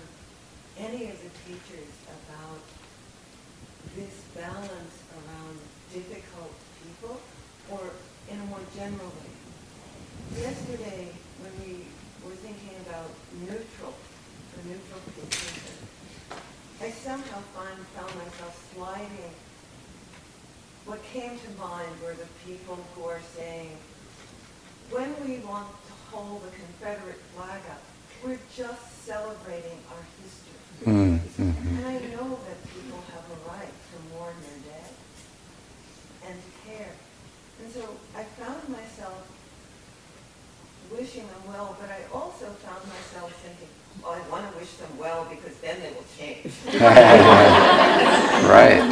any 0.78 1.10
of 1.10 1.18
the 1.22 1.30
teachers 1.46 1.92
about 2.08 2.60
this 3.96 4.22
balance 4.36 5.04
around 5.20 5.58
difficult 5.94 6.52
people, 6.82 7.20
or 7.72 7.92
in 8.32 8.40
a 8.40 8.46
more 8.46 8.60
general 8.76 9.08
way. 9.08 10.42
Yesterday, 10.42 11.10
when 11.42 11.52
we 11.68 11.86
were 12.26 12.36
thinking 12.36 12.76
about 12.88 13.10
neutral, 13.42 13.94
the 14.56 14.70
neutral 14.70 15.00
position, 15.06 15.74
I 16.82 16.90
somehow 16.90 17.40
find, 17.56 17.78
found 17.96 18.16
myself 18.16 18.72
sliding. 18.76 19.34
What 20.86 21.03
came 21.14 21.38
to 21.38 21.50
mind 21.62 21.94
were 22.02 22.14
the 22.14 22.28
people 22.44 22.76
who 22.96 23.06
are 23.06 23.22
saying, 23.38 23.78
when 24.90 25.14
we 25.22 25.38
want 25.46 25.70
to 25.70 25.94
hold 26.10 26.42
the 26.42 26.50
Confederate 26.50 27.22
flag 27.36 27.62
up, 27.70 27.84
we're 28.26 28.40
just 28.58 29.06
celebrating 29.06 29.78
our 29.94 30.02
history. 30.18 30.58
Mm-hmm. 30.90 31.78
And 31.78 31.86
I 31.86 32.02
know 32.18 32.42
that 32.50 32.58
people 32.74 32.98
have 33.14 33.30
a 33.30 33.38
right 33.48 33.70
to 33.70 33.96
mourn 34.16 34.34
their 34.42 34.74
dead 34.74 34.90
and 36.28 36.34
to 36.34 36.50
care. 36.68 36.96
And 37.62 37.72
so 37.72 37.96
I 38.18 38.24
found 38.24 38.68
myself 38.70 39.30
wishing 40.92 41.28
them 41.28 41.44
well, 41.48 41.78
but 41.80 41.92
I 41.92 42.06
also 42.12 42.48
found 42.66 42.88
myself 42.90 43.32
thinking, 43.46 43.68
well, 44.02 44.14
I 44.14 44.22
want 44.30 44.52
to 44.52 44.58
wish 44.58 44.72
them 44.74 44.98
well 44.98 45.28
because 45.30 45.56
then 45.58 45.80
they 45.80 45.92
will 45.94 46.06
change. 46.18 46.52
right. 48.50 48.82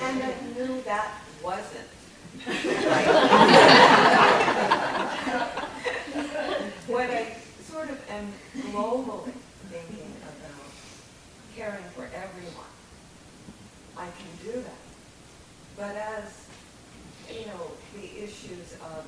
and 0.00 0.22
I 0.22 0.34
knew 0.54 0.80
that 0.82 1.22
wasn't 1.42 1.88
what 6.86 7.10
I 7.10 7.36
sort 7.70 7.90
of 7.90 8.10
am 8.10 8.32
globally 8.80 9.32
thinking 9.68 10.12
about 10.22 10.72
caring 11.54 11.84
for 11.94 12.08
everyone, 12.14 12.72
I 13.96 14.06
can 14.06 14.52
do 14.52 14.62
that. 14.62 14.84
But 15.76 15.96
as, 15.96 16.46
you 17.28 17.46
know, 17.46 17.70
the 17.94 18.24
issues 18.24 18.74
of 18.80 19.04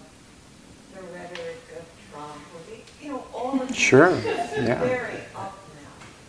the 0.95 1.03
rhetoric 1.15 1.63
of 1.79 1.85
Trump, 2.11 2.37
or 2.55 2.61
the, 2.69 3.05
you 3.05 3.13
know, 3.13 3.25
all 3.33 3.61
of 3.63 3.75
Sure, 3.75 4.15
yeah. 4.21 4.79
very 4.81 5.21
up 5.35 5.59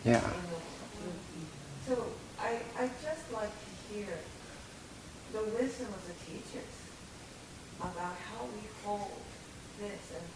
now. 0.06 0.12
Yeah. 0.12 0.22
So 1.86 2.06
I, 2.40 2.62
I 2.80 2.90
just 3.04 3.34
like 3.34 3.52
to 3.52 3.94
hear 3.94 4.08
the 5.34 5.44
wisdom 5.60 5.88
of 5.88 6.08
the 6.08 6.14
teachers 6.26 6.76
about 7.82 8.16
how 8.32 8.46
we 8.46 8.62
hold 8.86 9.12
this 9.82 10.12
and 10.16 10.28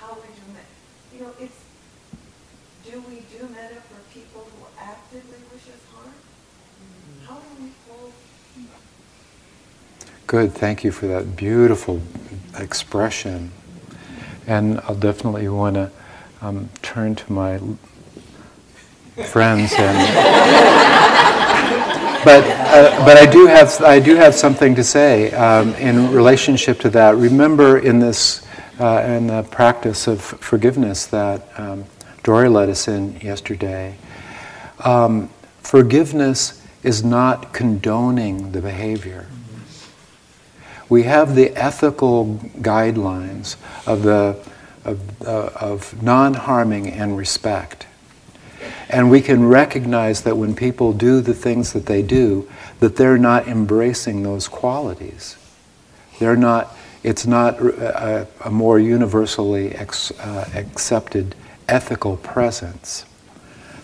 how 0.00 0.14
we 0.14 0.28
do 0.28 0.52
metta. 0.54 0.66
You 1.14 1.20
know, 1.20 1.34
it's, 1.38 1.58
do 3.38 3.48
metta 3.48 3.74
for 3.74 4.12
people 4.12 4.42
who 4.42 4.66
actively 4.78 5.38
wish 5.52 5.62
us 5.68 5.80
harm? 5.94 6.12
How 7.26 7.36
do 7.36 7.62
we 7.62 7.70
hold 7.88 8.12
Good. 10.26 10.52
Thank 10.52 10.84
you 10.84 10.92
for 10.92 11.06
that 11.06 11.36
beautiful 11.36 12.00
expression. 12.58 13.52
And 14.46 14.80
I'll 14.80 14.94
definitely 14.94 15.48
want 15.48 15.76
to 15.76 15.90
um, 16.40 16.68
turn 16.82 17.14
to 17.16 17.32
my 17.32 17.60
friends 19.26 19.72
and. 19.76 19.98
but 22.24 22.44
uh, 22.44 23.04
but 23.04 23.16
I 23.16 23.30
do 23.30 23.46
have 23.46 23.80
I 23.82 24.00
do 24.00 24.16
have 24.16 24.34
something 24.34 24.74
to 24.74 24.84
say 24.84 25.32
um, 25.32 25.74
in 25.74 26.12
relationship 26.12 26.78
to 26.80 26.90
that. 26.90 27.16
Remember 27.16 27.78
in 27.78 27.98
this 27.98 28.46
uh, 28.80 29.02
in 29.06 29.28
the 29.28 29.42
practice 29.44 30.06
of 30.06 30.20
forgiveness 30.20 31.06
that 31.06 31.48
um, 31.58 31.84
Dory 32.22 32.48
led 32.48 32.68
us 32.68 32.88
in 32.88 33.20
yesterday. 33.20 33.96
Um, 34.80 35.28
forgiveness 35.60 36.64
is 36.82 37.04
not 37.04 37.52
condoning 37.52 38.52
the 38.52 38.60
behavior 38.60 39.26
we 40.92 41.04
have 41.04 41.34
the 41.36 41.48
ethical 41.56 42.38
guidelines 42.58 43.56
of, 43.86 44.02
the, 44.02 44.38
of, 44.84 45.22
uh, 45.22 45.48
of 45.58 46.02
non 46.02 46.34
harming 46.34 46.86
and 46.86 47.16
respect. 47.16 47.86
And 48.90 49.10
we 49.10 49.22
can 49.22 49.48
recognize 49.48 50.20
that 50.24 50.36
when 50.36 50.54
people 50.54 50.92
do 50.92 51.22
the 51.22 51.32
things 51.32 51.72
that 51.72 51.86
they 51.86 52.02
do, 52.02 52.46
that 52.80 52.96
they're 52.96 53.16
not 53.16 53.48
embracing 53.48 54.22
those 54.22 54.48
qualities. 54.48 55.38
They're 56.18 56.36
not, 56.36 56.76
it's 57.02 57.26
not 57.26 57.58
a, 57.58 58.28
a 58.44 58.50
more 58.50 58.78
universally 58.78 59.74
ex, 59.74 60.10
uh, 60.20 60.50
accepted 60.54 61.34
ethical 61.72 62.18
presence. 62.18 63.06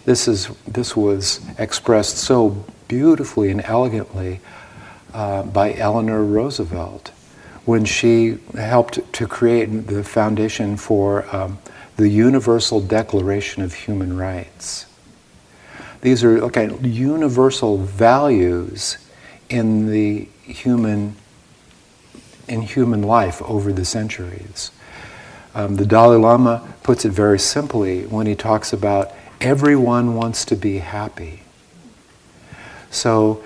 This, 0.04 0.28
is, 0.28 0.48
this 0.66 0.94
was 0.94 1.40
expressed 1.58 2.18
so 2.18 2.64
beautifully 2.86 3.50
and 3.50 3.62
elegantly 3.64 4.40
uh, 5.14 5.42
by 5.44 5.72
Eleanor 5.72 6.22
Roosevelt 6.22 7.08
when 7.64 7.86
she 7.86 8.38
helped 8.54 9.12
to 9.14 9.26
create 9.26 9.86
the 9.86 10.04
foundation 10.04 10.76
for 10.76 11.34
um, 11.34 11.58
the 11.96 12.08
Universal 12.10 12.82
Declaration 12.82 13.62
of 13.62 13.72
Human 13.72 14.16
Rights. 14.16 14.84
These 16.02 16.22
are 16.24 16.38
okay, 16.44 16.70
universal 16.82 17.78
values 17.78 18.98
in 19.48 19.90
the 19.90 20.28
human 20.42 21.16
in 22.46 22.62
human 22.62 23.02
life 23.02 23.42
over 23.42 23.72
the 23.72 23.84
centuries. 23.84 24.70
Um, 25.54 25.76
the 25.76 25.86
Dalai 25.86 26.16
Lama 26.16 26.74
puts 26.82 27.04
it 27.04 27.10
very 27.10 27.38
simply 27.38 28.06
when 28.06 28.26
he 28.26 28.34
talks 28.34 28.72
about 28.72 29.12
everyone 29.40 30.14
wants 30.14 30.44
to 30.46 30.56
be 30.56 30.78
happy. 30.78 31.42
So 32.90 33.42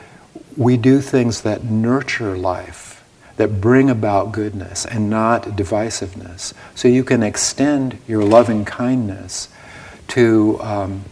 we 0.57 0.77
do 0.77 1.01
things 1.01 1.43
that 1.43 1.65
nurture 1.65 2.37
life, 2.37 3.03
that 3.37 3.61
bring 3.61 3.91
about 3.91 4.33
goodness 4.33 4.85
and 4.85 5.09
not 5.09 5.45
divisiveness. 5.45 6.53
So 6.75 6.89
you 6.89 7.05
can 7.05 7.23
extend 7.23 7.99
your 8.07 8.25
loving 8.25 8.65
kindness 8.65 9.49
to, 10.09 10.61
um, 10.63 11.05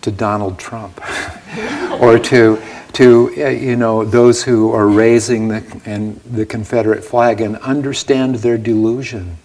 to 0.00 0.10
Donald 0.10 0.58
Trump 0.58 1.00
or 2.00 2.18
to, 2.18 2.60
to 2.94 3.32
uh, 3.36 3.48
you 3.48 3.76
know, 3.76 4.04
those 4.04 4.42
who 4.42 4.72
are 4.72 4.88
raising 4.88 5.48
the, 5.48 5.82
and 5.84 6.16
the 6.20 6.46
Confederate 6.46 7.04
flag 7.04 7.40
and 7.40 7.56
understand 7.58 8.36
their 8.36 8.58
delusion, 8.58 9.38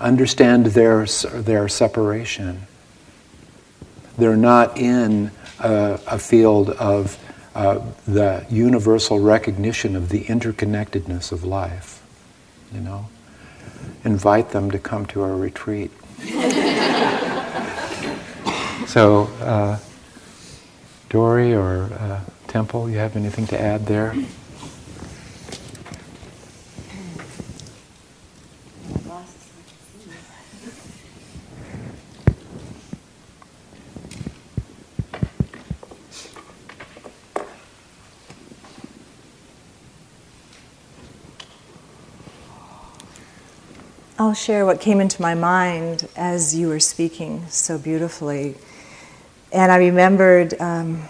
understand 0.00 0.66
their, 0.66 1.06
their 1.06 1.68
separation. 1.68 2.62
They're 4.16 4.36
not 4.36 4.78
in 4.78 5.30
a, 5.60 6.00
a 6.06 6.18
field 6.18 6.70
of 6.70 7.18
uh, 7.54 7.80
the 8.06 8.46
universal 8.48 9.18
recognition 9.18 9.96
of 9.96 10.08
the 10.10 10.24
interconnectedness 10.24 11.32
of 11.32 11.44
life. 11.44 12.02
You 12.72 12.80
know, 12.80 13.08
invite 14.04 14.50
them 14.50 14.70
to 14.70 14.78
come 14.78 15.06
to 15.06 15.22
our 15.22 15.34
retreat. 15.34 15.90
so, 18.86 19.24
uh, 19.40 19.78
Dory 21.08 21.54
or 21.54 21.84
uh, 21.84 22.20
Temple, 22.46 22.90
you 22.90 22.98
have 22.98 23.16
anything 23.16 23.46
to 23.48 23.60
add 23.60 23.86
there? 23.86 24.14
I'll 44.20 44.34
share 44.34 44.66
what 44.66 44.80
came 44.80 45.00
into 45.00 45.22
my 45.22 45.36
mind 45.36 46.08
as 46.16 46.52
you 46.52 46.66
were 46.66 46.80
speaking 46.80 47.46
so 47.46 47.78
beautifully. 47.78 48.56
And 49.52 49.70
I 49.70 49.76
remembered 49.76 50.60
um, 50.60 51.04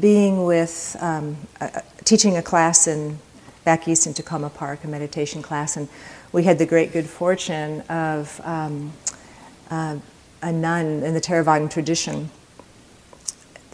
being 0.00 0.42
with, 0.42 0.96
um, 1.00 1.36
teaching 2.04 2.38
a 2.38 2.42
class 2.42 2.86
in 2.86 3.18
back 3.64 3.86
east 3.86 4.06
in 4.06 4.14
Takoma 4.14 4.54
Park, 4.54 4.84
a 4.84 4.88
meditation 4.88 5.42
class, 5.42 5.76
and 5.76 5.86
we 6.32 6.44
had 6.44 6.58
the 6.58 6.64
great 6.64 6.94
good 6.94 7.04
fortune 7.04 7.82
of 7.90 8.40
um, 8.42 8.94
uh, 9.68 9.98
a 10.40 10.50
nun 10.50 11.02
in 11.02 11.12
the 11.12 11.20
Theravadan 11.20 11.70
tradition 11.70 12.30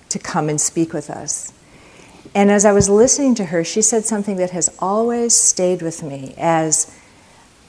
to 0.08 0.18
come 0.18 0.48
and 0.48 0.60
speak 0.60 0.92
with 0.92 1.08
us. 1.08 1.52
And 2.34 2.50
as 2.50 2.64
I 2.64 2.72
was 2.72 2.88
listening 2.88 3.36
to 3.36 3.44
her, 3.44 3.62
she 3.62 3.80
said 3.80 4.06
something 4.06 4.38
that 4.38 4.50
has 4.50 4.74
always 4.80 5.34
stayed 5.34 5.82
with 5.82 6.02
me 6.02 6.34
as 6.36 6.92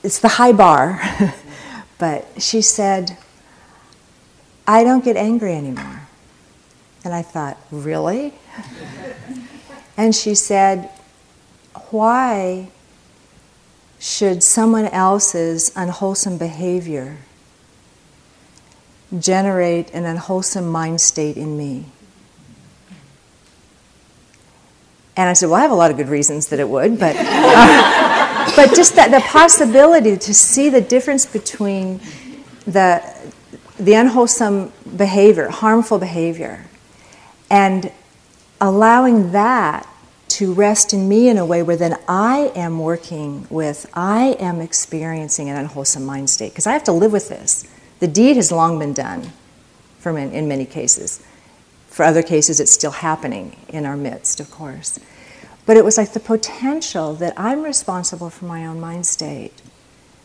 it's 0.04 0.20
the 0.20 0.28
high 0.28 0.51
bar, 0.51 1.01
but 1.97 2.28
she 2.38 2.62
said, 2.62 3.18
I 4.68 4.84
don't 4.84 5.04
get 5.04 5.18
angry 5.18 5.54
anymore. 5.54 6.01
And 7.04 7.14
I 7.14 7.22
thought, 7.22 7.58
really? 7.72 8.34
and 9.97 10.14
she 10.14 10.36
said, 10.36 10.89
why 11.89 12.70
should 13.99 14.43
someone 14.43 14.86
else's 14.88 15.72
unwholesome 15.76 16.38
behavior 16.38 17.18
generate 19.18 19.93
an 19.93 20.06
unwholesome 20.06 20.68
mind 20.68 20.99
state 21.01 21.38
in 21.38 21.58
me? 21.58 21.86
And 25.16 25.30
I 25.30 25.34
said, 25.34 25.49
Well, 25.49 25.56
I 25.56 25.62
have 25.62 25.72
a 25.72 25.76
lot 25.76 25.91
of 25.91 25.97
good 25.97 26.10
reasons 26.10 26.47
that 26.47 26.60
it 26.60 26.68
would, 26.68 26.99
but, 26.99 27.16
uh, 27.20 28.23
but 28.56 28.76
just 28.76 28.95
that 28.95 29.12
the 29.12 29.20
possibility 29.20 30.18
to 30.18 30.34
see 30.34 30.70
the 30.70 30.82
difference 30.82 31.26
between 31.26 31.99
the, 32.66 33.04
the 33.78 33.93
unwholesome 33.93 34.72
behavior, 34.95 35.49
harmful 35.49 35.97
behavior, 35.97 36.66
and 37.49 37.91
allowing 38.62 39.32
that 39.32 39.88
to 40.30 40.54
rest 40.54 40.93
in 40.93 41.08
me 41.08 41.30
in 41.30 41.38
a 41.38 41.45
way 41.45 41.62
where 41.62 41.76
then 41.76 41.95
I 42.08 42.51
am 42.56 42.80
working 42.80 43.45
with, 43.49 43.89
I 43.93 44.36
am 44.39 44.62
experiencing 44.62 45.49
an 45.49 45.56
unwholesome 45.58 46.06
mind 46.06 46.30
state, 46.30 46.51
because 46.51 46.66
I 46.66 46.74
have 46.74 46.84
to 46.86 46.91
live 46.91 47.12
with 47.12 47.30
this. 47.30 47.68
The 47.99 48.08
deed 48.08 48.36
has 48.38 48.51
long 48.51 48.80
been 48.80 48.93
done 48.93 49.32
for 49.99 50.12
men, 50.12 50.32
in 50.32 50.47
many 50.47 50.66
cases. 50.66 51.24
For 51.88 52.04
other 52.04 52.24
cases, 52.24 52.60
it's 52.60 52.72
still 52.72 52.91
happening 52.91 53.58
in 53.70 53.86
our 53.86 53.95
midst, 53.95 54.39
of 54.39 54.49
course. 54.49 54.99
But 55.66 55.78
it 55.78 55.86
was 55.86 55.97
like 55.97 56.14
the 56.14 56.20
potential 56.20 57.14
that 57.16 57.34
I'm 57.38 57.64
responsible 57.64 58.30
for 58.30 58.45
my 58.45 58.66
own 58.66 58.80
mind 58.80 59.05
state. 59.05 59.61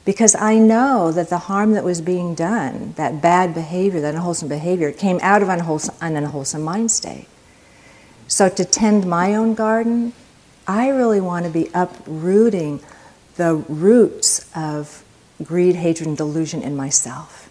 Because 0.04 0.34
I 0.34 0.58
know 0.58 1.12
that 1.12 1.28
the 1.28 1.38
harm 1.38 1.72
that 1.72 1.84
was 1.84 2.00
being 2.00 2.34
done, 2.34 2.94
that 2.96 3.20
bad 3.20 3.54
behavior, 3.54 4.00
that 4.00 4.14
unwholesome 4.14 4.48
behavior, 4.48 4.90
came 4.90 5.18
out 5.22 5.42
of 5.42 5.48
unwholesome, 5.48 5.94
an 6.00 6.16
unwholesome 6.16 6.62
mind 6.62 6.90
state. 6.90 7.28
So 8.26 8.48
to 8.48 8.64
tend 8.64 9.06
my 9.06 9.34
own 9.34 9.54
garden, 9.54 10.14
I 10.66 10.88
really 10.88 11.20
want 11.20 11.44
to 11.44 11.50
be 11.50 11.70
uprooting 11.74 12.80
the 13.36 13.54
roots 13.54 14.50
of 14.56 15.04
greed, 15.42 15.76
hatred, 15.76 16.08
and 16.08 16.16
delusion 16.16 16.62
in 16.62 16.74
myself 16.74 17.48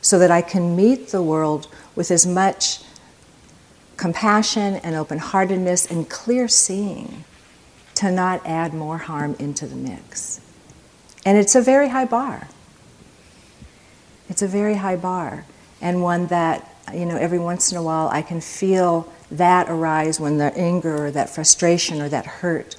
so 0.00 0.18
that 0.18 0.30
I 0.30 0.40
can 0.40 0.76
meet 0.76 1.08
the 1.08 1.22
world 1.22 1.68
with 1.96 2.10
as 2.10 2.26
much 2.26 2.80
compassion 3.96 4.76
and 4.76 4.94
open 4.94 5.18
heartedness 5.18 5.86
and 5.86 6.08
clear 6.08 6.48
seeing 6.48 7.24
to 7.94 8.10
not 8.10 8.44
add 8.46 8.74
more 8.74 8.98
harm 8.98 9.34
into 9.38 9.66
the 9.66 9.76
mix. 9.76 10.40
And 11.24 11.38
it's 11.38 11.54
a 11.54 11.62
very 11.62 11.88
high 11.88 12.04
bar. 12.04 12.48
It's 14.28 14.42
a 14.42 14.48
very 14.48 14.74
high 14.74 14.96
bar, 14.96 15.44
and 15.80 16.02
one 16.02 16.26
that, 16.26 16.68
you 16.92 17.06
know, 17.06 17.16
every 17.16 17.38
once 17.38 17.70
in 17.70 17.78
a 17.78 17.82
while 17.82 18.08
I 18.08 18.22
can 18.22 18.40
feel 18.40 19.12
that 19.30 19.68
arise 19.68 20.20
when 20.20 20.38
the 20.38 20.56
anger 20.56 21.06
or 21.06 21.10
that 21.12 21.30
frustration 21.30 22.00
or 22.00 22.08
that 22.08 22.26
hurt. 22.26 22.76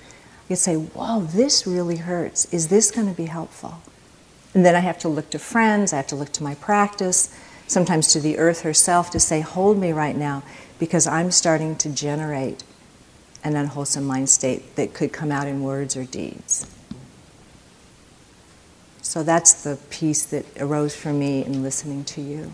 You 0.50 0.56
say, 0.56 0.76
Whoa, 0.76 1.22
this 1.22 1.66
really 1.66 1.98
hurts. 1.98 2.46
Is 2.54 2.68
this 2.68 2.92
going 2.92 3.08
to 3.08 3.14
be 3.14 3.26
helpful? 3.26 3.82
And 4.54 4.66
then 4.66 4.76
I 4.76 4.80
have 4.80 5.00
to 5.00 5.08
look 5.08 5.30
to 5.32 5.40
friends, 5.40 5.94
I 5.94 5.98
have 5.98 6.08
to 6.08 6.16
look 6.16 6.32
to 6.34 6.44
my 6.44 6.56
practice, 6.56 7.34
sometimes 7.68 8.08
to 8.14 8.20
the 8.20 8.38
earth 8.38 8.62
herself 8.62 9.10
to 9.12 9.20
say, 9.20 9.42
Hold 9.42 9.78
me 9.78 9.92
right 9.92 10.16
now 10.16 10.44
because 10.80 11.08
I'm 11.08 11.32
starting 11.32 11.76
to 11.78 11.90
generate 11.90 12.64
an 13.44 13.56
unwholesome 13.56 14.06
mind 14.06 14.30
state 14.30 14.76
that 14.76 14.94
could 14.94 15.14
come 15.14 15.32
out 15.32 15.48
in 15.48 15.64
words 15.64 15.96
or 15.96 16.04
deeds. 16.04 16.68
So 19.02 19.24
that's 19.24 19.64
the 19.64 19.78
piece 19.90 20.26
that 20.26 20.46
arose 20.60 20.96
for 20.96 21.14
me 21.14 21.46
in 21.46 21.64
listening 21.64 22.04
to 22.06 22.22
you. 22.22 22.52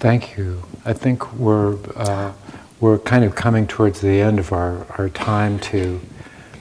Thank 0.00 0.36
you. 0.36 0.62
I 0.84 0.92
think 0.92 1.32
we're, 1.34 1.78
uh, 1.96 2.32
we're 2.80 2.98
kind 2.98 3.24
of 3.24 3.34
coming 3.34 3.66
towards 3.66 4.00
the 4.00 4.20
end 4.20 4.38
of 4.38 4.52
our, 4.52 4.84
our 4.98 5.08
time 5.08 5.58
to 5.60 6.00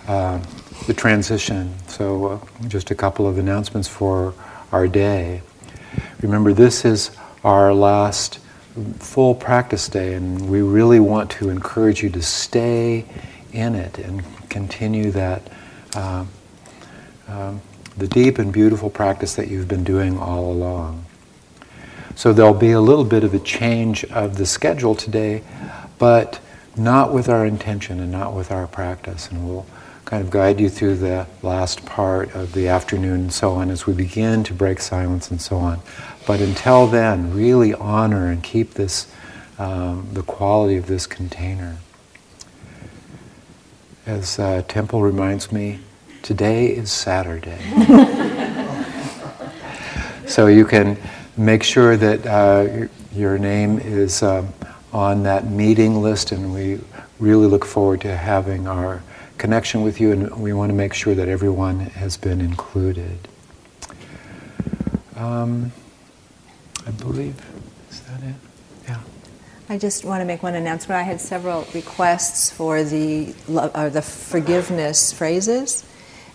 uh, 0.08 0.40
the 0.88 0.94
transition. 0.94 1.74
So, 1.88 2.26
uh, 2.26 2.68
just 2.68 2.92
a 2.92 2.96
couple 2.96 3.28
of 3.28 3.38
announcements 3.38 3.88
for 3.88 4.34
our 4.72 4.88
day. 4.88 5.42
Remember, 6.22 6.54
this 6.54 6.86
is 6.86 7.12
our 7.44 7.74
last 7.74 8.40
full 9.00 9.36
practice 9.36 9.88
day, 9.88 10.14
and 10.14 10.50
we 10.50 10.62
really 10.62 11.00
want 11.00 11.30
to 11.32 11.50
encourage 11.50 12.02
you 12.02 12.10
to 12.10 12.22
stay 12.22 13.06
in 13.52 13.76
it 13.76 14.00
and 14.00 14.24
continue 14.50 15.12
that 15.12 15.42
uh, 15.96 16.26
um, 17.28 17.62
the 17.98 18.08
deep 18.08 18.40
and 18.40 18.52
beautiful 18.52 18.90
practice 18.90 19.36
that 19.36 19.48
you've 19.48 19.68
been 19.68 19.84
doing 19.84 20.18
all 20.18 20.52
along. 20.52 21.06
So 22.16 22.34
there'll 22.34 22.54
be 22.54 22.72
a 22.72 22.82
little 22.82 23.06
bit 23.06 23.24
of 23.24 23.34
a 23.34 23.40
change 23.40 24.04
of 24.06 24.38
the 24.38 24.46
schedule 24.46 24.96
today, 24.96 25.44
but 26.00 26.40
not 26.76 27.14
with 27.14 27.30
our 27.30 27.46
intention 27.46 28.00
and 28.00 28.12
not 28.12 28.34
with 28.34 28.52
our 28.52 28.68
practice, 28.68 29.30
and 29.30 29.48
we'll 29.48 29.66
kind 30.14 30.24
of 30.24 30.30
guide 30.30 30.60
you 30.60 30.70
through 30.70 30.96
the 30.96 31.26
last 31.42 31.84
part 31.88 32.36
of 32.36 32.54
the 32.54 32.68
afternoon 32.68 33.22
and 33.22 33.34
so 33.34 33.54
on 33.54 33.72
as 33.72 33.88
we 33.88 33.94
begin 33.94 34.44
to 34.44 34.54
break 34.54 34.80
silence 34.80 35.32
and 35.32 35.42
so 35.42 35.58
on. 35.58 35.80
But 36.28 36.40
until 36.40 36.86
then, 36.86 37.34
really 37.34 37.74
honor 37.74 38.30
and 38.30 38.44
keep 38.44 38.76
this, 38.76 39.12
um, 39.58 40.08
the 40.14 40.22
quality 40.22 40.76
of 40.76 40.86
this 40.86 41.08
container. 41.08 41.78
As 44.06 44.38
uh, 44.38 44.62
Temple 44.68 45.02
reminds 45.02 45.52
me, 45.52 45.80
today 46.22 46.68
is 46.68 46.92
Saturday. 46.92 47.64
so 50.28 50.46
you 50.46 50.64
can 50.64 50.96
make 51.38 51.64
sure 51.64 51.98
that 51.98 52.28
uh, 52.28 52.88
your 53.16 53.40
name 53.40 53.80
is 53.80 54.22
um, 54.22 54.54
on 54.92 55.24
that 55.24 55.50
meeting 55.50 56.04
list, 56.04 56.32
and 56.32 56.54
we 56.54 56.82
really 57.20 57.48
look 57.48 57.66
forward 57.66 58.02
to 58.02 58.16
having 58.16 58.68
our 58.68 59.02
connection 59.38 59.82
with 59.82 60.00
you, 60.00 60.12
and 60.12 60.42
we 60.42 60.54
want 60.54 60.70
to 60.70 60.76
make 60.76 60.94
sure 60.94 61.16
that 61.16 61.28
everyone 61.28 61.80
has 61.80 62.18
been 62.18 62.42
included. 62.42 63.18
Um, 65.16 65.72
I 66.86 66.92
believe, 66.92 67.36
is 67.90 68.00
that 68.02 68.22
it? 68.24 68.36
Yeah. 68.86 69.00
I 69.70 69.78
just 69.78 70.04
want 70.06 70.22
to 70.22 70.26
make 70.26 70.44
one 70.44 70.56
announcement. 70.56 71.00
I 71.00 71.04
had 71.04 71.22
several 71.22 71.66
requests 71.74 72.50
for 72.50 72.84
the, 72.84 73.34
uh, 73.50 73.90
the 73.90 74.02
forgiveness 74.02 75.14
phrases. 75.14 75.86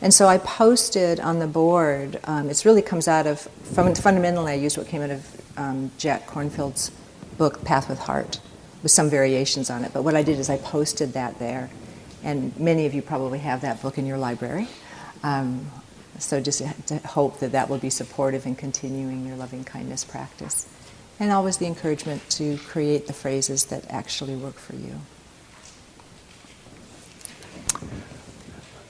And 0.01 0.15
so 0.15 0.27
I 0.27 0.39
posted 0.39 1.19
on 1.19 1.41
the 1.41 1.49
board, 1.49 2.21
um, 2.25 2.49
it 2.49 2.65
really 2.65 2.83
comes 2.83 3.09
out 3.09 3.27
of, 3.27 3.41
fundamentally, 3.41 4.53
I 4.53 4.55
used 4.55 4.79
what 4.79 4.87
came 4.87 5.03
out 5.03 5.11
of 5.11 5.43
um, 5.57 5.91
Jack 5.99 6.27
Kornfield's 6.27 6.93
book, 7.37 7.65
Path 7.65 7.89
with 7.89 7.99
Heart, 7.99 8.41
with 8.83 8.93
some 8.93 9.11
variations 9.11 9.71
on 9.71 9.83
it. 9.85 9.93
But 9.93 10.05
what 10.05 10.15
I 10.15 10.23
did 10.23 10.39
is 10.39 10.49
I 10.49 10.59
posted 10.59 11.15
that 11.15 11.39
there 11.41 11.69
and 12.23 12.59
many 12.59 12.87
of 12.87 12.95
you 12.95 13.03
probably 13.03 13.39
have 13.41 13.61
that 13.63 13.81
book 13.83 13.99
in 13.99 14.07
your 14.07 14.19
library. 14.19 14.69
Um, 15.23 15.71
so 16.19 16.41
just 16.41 16.63
to 16.87 16.99
hope 16.99 17.39
that 17.41 17.53
that 17.53 17.69
will 17.69 17.79
be 17.79 17.91
supportive 17.91 18.47
in 18.47 18.57
continuing 18.57 19.27
your 19.27 19.37
loving 19.37 19.65
kindness 19.65 20.05
practice. 20.05 20.69
And 21.21 21.33
always 21.33 21.59
the 21.59 21.67
encouragement 21.67 22.29
to 22.31 22.59
create 22.59 23.07
the 23.07 23.13
phrases 23.13 23.67
that 23.67 23.85
actually 23.91 24.37
work 24.37 24.55
for 24.55 24.77
you. 24.77 25.01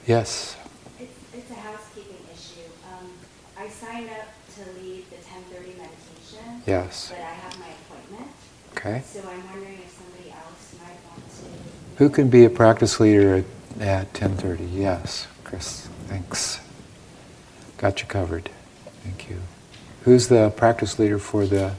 Yes. 0.05 0.57
It's, 0.99 1.11
it's 1.33 1.51
a 1.51 1.55
housekeeping 1.55 2.17
issue. 2.33 2.65
Um, 2.91 3.11
I 3.57 3.67
signed 3.69 4.09
up 4.09 4.27
to 4.55 4.81
lead 4.81 5.05
the 5.09 5.17
10:30 5.17 5.77
meditation. 5.77 6.63
Yes. 6.65 7.09
But 7.09 7.21
I 7.21 7.33
have 7.33 7.59
my 7.59 7.67
appointment. 7.69 8.31
Okay. 8.73 9.03
So 9.05 9.19
I'm 9.21 9.45
wondering 9.49 9.79
if 9.85 9.91
somebody 9.93 10.31
else 10.31 10.75
might 10.81 10.97
want 11.09 11.29
to. 11.29 11.88
Who 11.99 12.09
can 12.09 12.29
be 12.29 12.45
a 12.45 12.49
practice 12.49 13.01
leader 13.01 13.35
at, 13.35 13.45
at 13.81 14.13
10:30? 14.13 14.69
Yes, 14.73 15.27
Chris. 15.43 15.87
Thanks. 16.07 16.61
Got 17.77 18.01
you 18.01 18.07
covered. 18.07 18.49
Thank 19.03 19.29
you. 19.29 19.41
Who's 20.03 20.29
the 20.29 20.49
practice 20.51 20.97
leader 20.97 21.19
for 21.19 21.45
the 21.45 21.73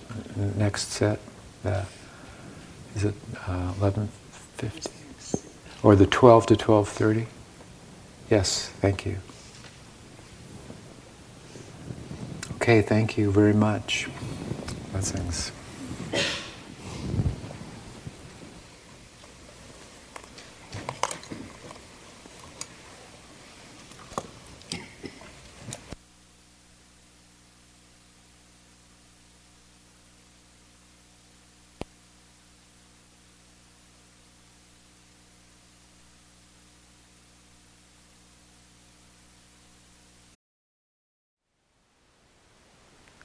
next 0.57 0.91
set? 0.91 1.21
The, 1.63 1.87
is 2.95 3.05
it 3.05 3.15
uh, 3.47 3.73
11:50 3.81 5.41
or 5.83 5.97
the 5.97 6.07
12 6.07 6.47
to 6.47 6.55
12:30? 6.55 7.25
Yes, 8.29 8.69
thank 8.83 9.07
you. 9.07 9.17
Okay, 12.57 12.83
thank 12.83 13.17
you 13.17 13.33
very 13.33 13.55
much. 13.55 14.07
Blessings. 14.93 15.51